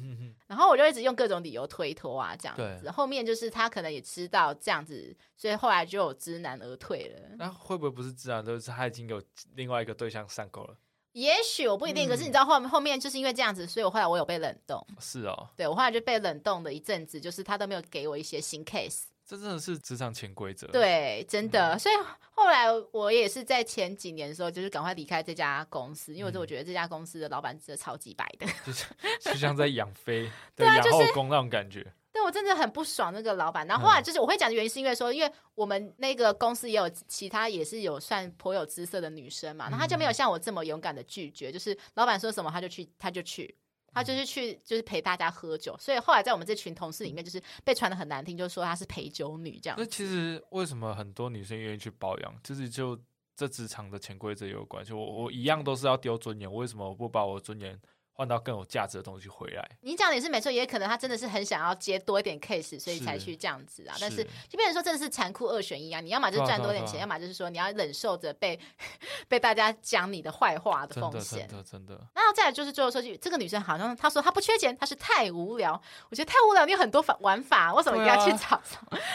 [0.45, 5.78] 然后我就一直用各种理由推脱啊，这样子，后面就是他可能也知道这样子，所以后来。
[5.86, 9.21] 就有知难而退了，那会不会不是知难，都是他已经有
[9.55, 10.75] 另外一个对象上钩了？
[11.13, 14.86] 也许我不一定，嗯、可是你知道后面后面就是因为这样子，所以我后来我有被冷冻。
[14.99, 19.05] 是哦，对我后来就被冷冻了一阵子，就是他都没有给我一些新 case。
[19.25, 20.65] 这真的是职场潜规则。
[20.67, 21.73] 对，真的。
[21.73, 21.95] 嗯、所以
[22.32, 31.91] 后来我也是在前几年的时候，就是赶快离开这家公司，因为我觉得这家公司的老板真的超级白的，就像就像在养妃、 对养后宫那种感觉。
[32.12, 43.55] 对，我真的很不爽那个老板，然后后来就是我会讲的原因是因为说，因为我们那个公司也有其他也是有算颇有姿色的女生嘛，然后他就没有像我这么勇敢的拒绝，就是老板说什么她就去，她就去，
[43.93, 49.78] 他就是去就是陪大家喝酒，所以后来在我们这群同事里面就是被传的很难听，就说她是陪酒女这样。
[49.80, 52.99] 那其实为什么很多女生愿意去保养，就是就
[53.36, 54.93] 这职场的潜规则有关系。
[54.93, 57.80] 我我一样都是要丢尊严，为什么我不把我尊严？
[58.20, 63.95] 换到更有价值的东西回来，你讲的也是没错，也可能他真的是很想要接多一点 case，所以才去这样子啊。
[63.95, 66.01] 是但是就变成说真的是残酷二选一啊！
[66.01, 68.59] 你要么就赚多点钱，要么就是说你要忍受着被
[69.30, 71.47] 被大家讲你的坏话的风险。
[71.47, 71.93] 真的真的。
[72.13, 75.82] 然后再来就是最后说句，这个女生好像她说她不缺钱，她是太无聊。
[76.09, 78.63] 我觉得太无聊，你有很多玩法，为什么一定要去找、啊、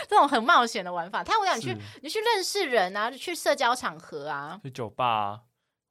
[0.08, 1.22] 这种很冒险的玩法？
[1.22, 5.40] 太无聊，你去你去认识人啊，去社交场合啊，去酒吧啊。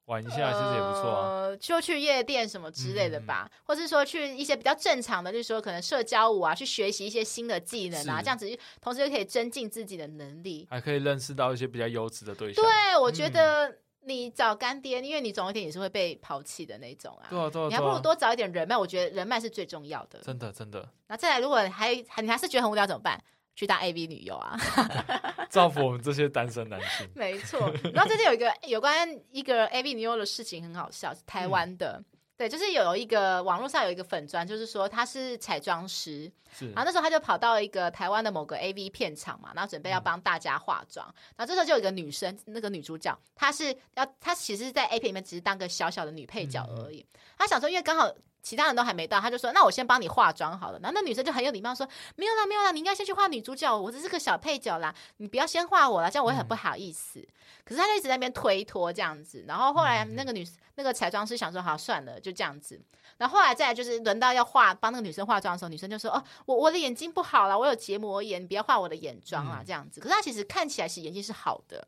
[0.05, 8.45] 玩一下其实也不错啊，呃，就去夜店什么之类的吧，嗯、或是说去一些比较正常的，就是说可能社交舞啊，去学习一些新的技能啊，这样子，
[8.81, 12.63] 同时又可以增进自己的能力，还可以认识到一些比较优质的对象。
[12.63, 17.27] 对，我觉得你找干爹，嗯、因为你总有一天也是会被抛弃的那种啊。
[17.29, 20.19] 对啊，对啊，你还不如多找一点人脉，我觉得人脉是最重要的。
[20.19, 20.89] 真的，真的。
[21.07, 23.17] 那再来，如果还还你还是觉得很无聊怎么办？
[23.55, 24.57] 去当 AV 女优啊，
[25.49, 27.09] 造福我们这些单身男性。
[27.15, 27.59] 没错。
[27.93, 31.97] 然后最近有一个有关一个 AV 女优的事情很好笑，是台湾的。
[31.97, 47.05] 嗯对，就是有一个网络上有一个粉专，就是说他是彩妆师，是，然后那时候他就跑到一个台湾的某个 AV 片场嘛，然后准备要帮大家化妆，嗯、然后这时候就有一个女生，那个女主角，她是要她其实，在 A 片里面只是当个小小的女配角而已，
[47.37, 48.11] 她、嗯、想说，因为刚好。
[48.43, 51.87] 其他人都还没到，他就说：“那我先帮你化妆好了。”然后那女生就很有礼貌说
[52.17, 57.19] ：“没有啦，没有啦，你应该先去画女主角，我只是个小配角啦，你不要先画我啦，这样我也很不好意思。
[57.21, 57.27] 嗯”
[57.63, 59.45] 可是他就一直在那边推脱这样子。
[59.47, 62.77] 然后后来那个女那个彩妆师想说：“好，算了，就这样子。”
[63.17, 71.87] 然后后来再来就是轮到要画帮那个女生化妆的时候，女生就说：“哦，我我的眼睛不好了，我有结膜炎，你不要画我的眼妆啊，这样子。”可是她其实看起来是眼睛是好的。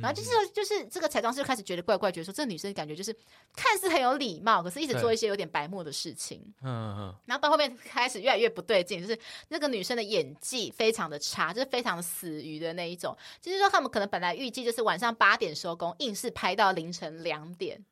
[0.00, 3.14] 然后就是就是这个彩妆师就开始觉得怪怪，觉得说这个女生感觉就是
[3.54, 6.40] 看似很有礼貌，可是一直做一些有点白目的事情。
[6.62, 7.14] 嗯嗯。
[7.26, 9.18] 然后到后面开始越来越不对劲，就是
[9.48, 13.16] 那个女生的演技非常的差，就是非常死鱼的那一种。
[13.40, 17.84] 就是说他们可能本来预计就是晚上八点收工，硬是拍到凌晨两点，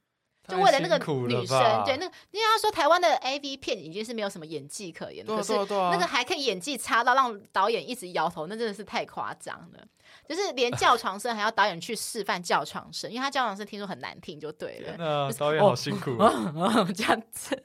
[0.49, 1.85] 就为了那个女生。
[1.85, 9.85] 对，那个因为他说台湾的 AV 片已经是没有什么演技可言，可是那个还可以演技差到让导演一直摇头，那真的是太夸张了。
[10.29, 14.95] 就是连 叫床声还要导演去示范叫床声，因为他叫床声听说很难听，就对了。
[14.99, 16.31] 那导演好辛苦啊，
[16.95, 17.61] 这样子。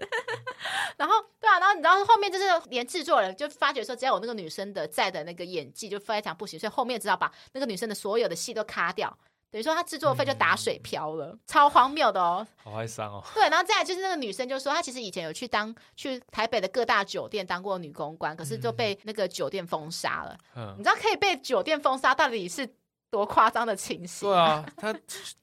[0.98, 9.16] 然后对啊，然后你知道后面就是连制作人就发觉说，只要有那个女生的在的那个演技就非常不行，所以后面只好把那个女生的所有的戏都卡掉。
[9.50, 13.24] 等于说他制作费就打水漂了，嗯、超荒谬的哦，好哀伤哦。
[13.34, 20.38] 对，然后再来就是那个女生就说，她其实以前有去当去台北的各大酒店当过女公关，可是就被那个酒店封杀了。
[20.56, 22.68] 嗯，你知道可以被酒店封杀到底是
[23.10, 24.30] 多夸张的情形？
[24.30, 24.94] 对啊， 他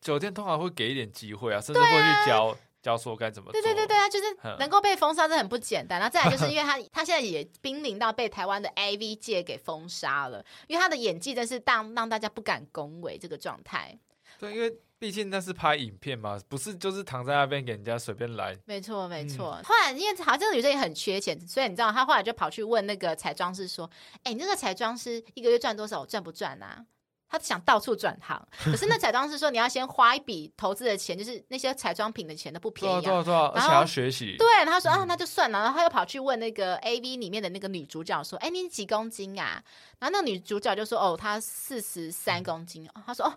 [0.01, 2.57] 酒店通常会给一点机会啊，甚至会去教。
[2.85, 3.61] 教说该怎么做？
[3.61, 4.25] 对对对对啊，就是
[4.59, 5.99] 能够被封杀，这很不简单。
[5.99, 13.99] 然后再来，就是 因为他他现在也濒临到被台湾的 AV 界给封杀了，因为他的演技真是让让大家不敢恭维这个状态。
[14.39, 18.55] 对，因为毕竟那是拍影片嘛，不是就是躺在那边给人家随便来。
[18.67, 19.59] 没错没错。
[19.61, 23.89] 嗯、后来因为好像这个女生也很缺钱，所以你知道，她后来就跑去问那个彩妆师说
[24.25, 26.01] ：“哎、欸，你那个彩妆师一个月赚多少？
[26.01, 26.85] 我赚不赚啊？”
[27.29, 34.37] 他想到处转行，可是那彩妆师说，你要先花一笔投资的钱，就是那些彩妆品的钱都不便宜，啊，对啊，对啊，而且要学习。
[34.39, 35.59] 对，他说啊，那就算了。
[35.61, 39.63] 然后他又跑去问那个 AV 里面的那个女主角说，哎，你几公斤啊？
[39.99, 42.89] 然后那个女主角就说，哦，她四十三公斤。
[43.07, 43.35] 他说，哦。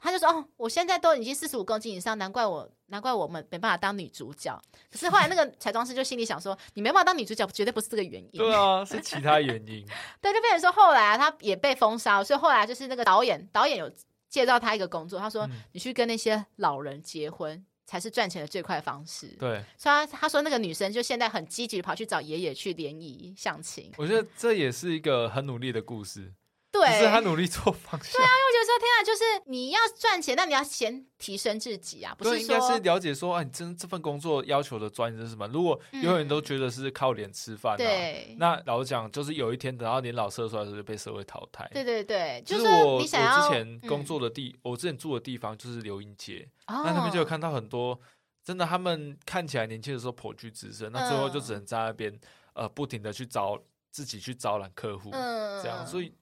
[0.00, 4.60] 他就说：“哦，我现在都已经四十五公斤以上，难怪我，难怪我们没办法当女主角。
[4.90, 8.38] 可是后来那个彩妆师就心里想说，你没办法当女主角，绝对不是这个原因。
[8.38, 9.84] 对啊，是其他原因。
[10.22, 13.90] 对，就变成说后来啊，他也被封杀，所以后来就是那个导演，导演有
[14.28, 19.26] 介绍他一个工作，他说：嗯、你去跟那些老人结婚，才是赚钱的最快方式。
[19.38, 23.90] 对，所以他他说那个女生就现在很积极跑去找爷爷去联谊相亲。
[23.96, 26.32] 我觉得这也是一个很努力的故事。”
[26.70, 28.12] 对，是他努力做方向。
[28.12, 35.46] 对啊，因为我觉得说，天啊，就是你要赚钱，那你要先提升自己啊，不是说应该是了解说，啊，你真这份工作要求的专业是什么？
[35.48, 41.68] 如果永远都觉得是靠脸吃饭，对，那老实讲，就是有一天等到年老色衰的时候，就被社会淘汰。
[41.72, 47.98] 对对对，就是我我之前工作的地，我之前住的地方就是刘英街，那他们就有看到很多
[48.44, 52.18] 真的，他们看起来年轻的时候颇具姿色，那最后就只能在那边
[52.54, 53.60] 呃不停的去招
[53.90, 56.12] 自己去招揽客户，这样，所以。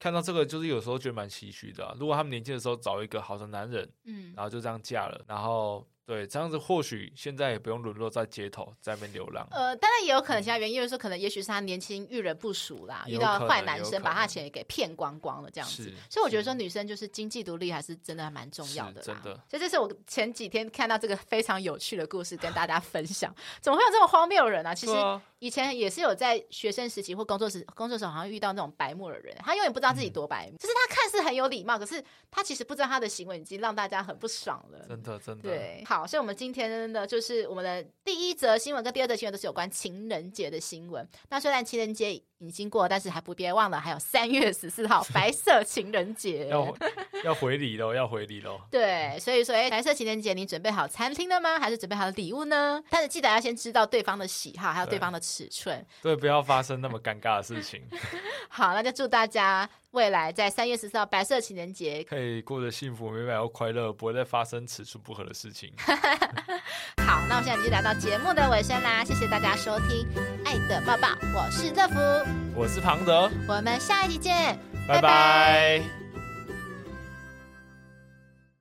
[0.00, 1.94] 看到这个，就是有时候觉得蛮唏嘘的啊。
[2.00, 5.86] 如果他们年轻的时候找一个好的男人，嗯，然后就这样嫁了，然后。
[6.10, 9.46] 对，这样子或许现在也不用沦落在街头，在那边流浪。
[9.52, 15.84] 呃，当然也有可能其他原因，就是说可能也许是他年轻遇人不淑啦，遇到坏男生把他钱也给骗光光了这样子。
[16.08, 19.00] 所以我觉得说女生就是经济独立还是真的还蛮重要的。
[19.00, 19.40] 真的。
[19.48, 23.32] 所以这是我前几天看到这个非常有趣的故事跟大家分享。
[23.60, 24.74] 怎么会有这么荒谬的人呢、啊？
[24.74, 24.92] 其实
[25.38, 32.02] 以前也是有在学生时期或工作时工作时候好像遇到那种白目的人，他永远不知道自己多白目，嗯、就是他看似很有礼貌，可是
[32.32, 34.84] 他其实不知道他的行为已经让大家很不爽了。
[34.88, 35.42] 真的，真的。
[35.42, 36.90] 对，好，所以我们今天。
[36.92, 41.06] 的就是我们的第一则新闻跟第二则新闻都是有关情人节的新闻。
[41.28, 46.74] 那虽然情人节已经过，但是还不别忘了还有三月十四号 白色情人节，要
[47.24, 48.60] 要回礼喽，要回礼喽。
[48.70, 51.58] 对，所以说，哎，白色情人节你准备好餐厅了吗？
[51.58, 52.82] 还是准备好了礼物呢？
[52.88, 57.82] 但是记得要先知道对方的喜好，还有对方的尺寸，对，不要发生那么尴尬的事情。
[58.48, 65.72] 好，那就祝大家未来在三月十四号白色情人节可以过得幸福、美满又快乐，不会再发生尺寸不合的事情。
[67.06, 70.06] 好，那我现在就来到节目的尾声啦，谢谢大家收听
[70.46, 75.00] 《爱的抱抱》，我是乐福，我是庞德，我们下一集见，拜拜。
[75.00, 75.99] 拜拜。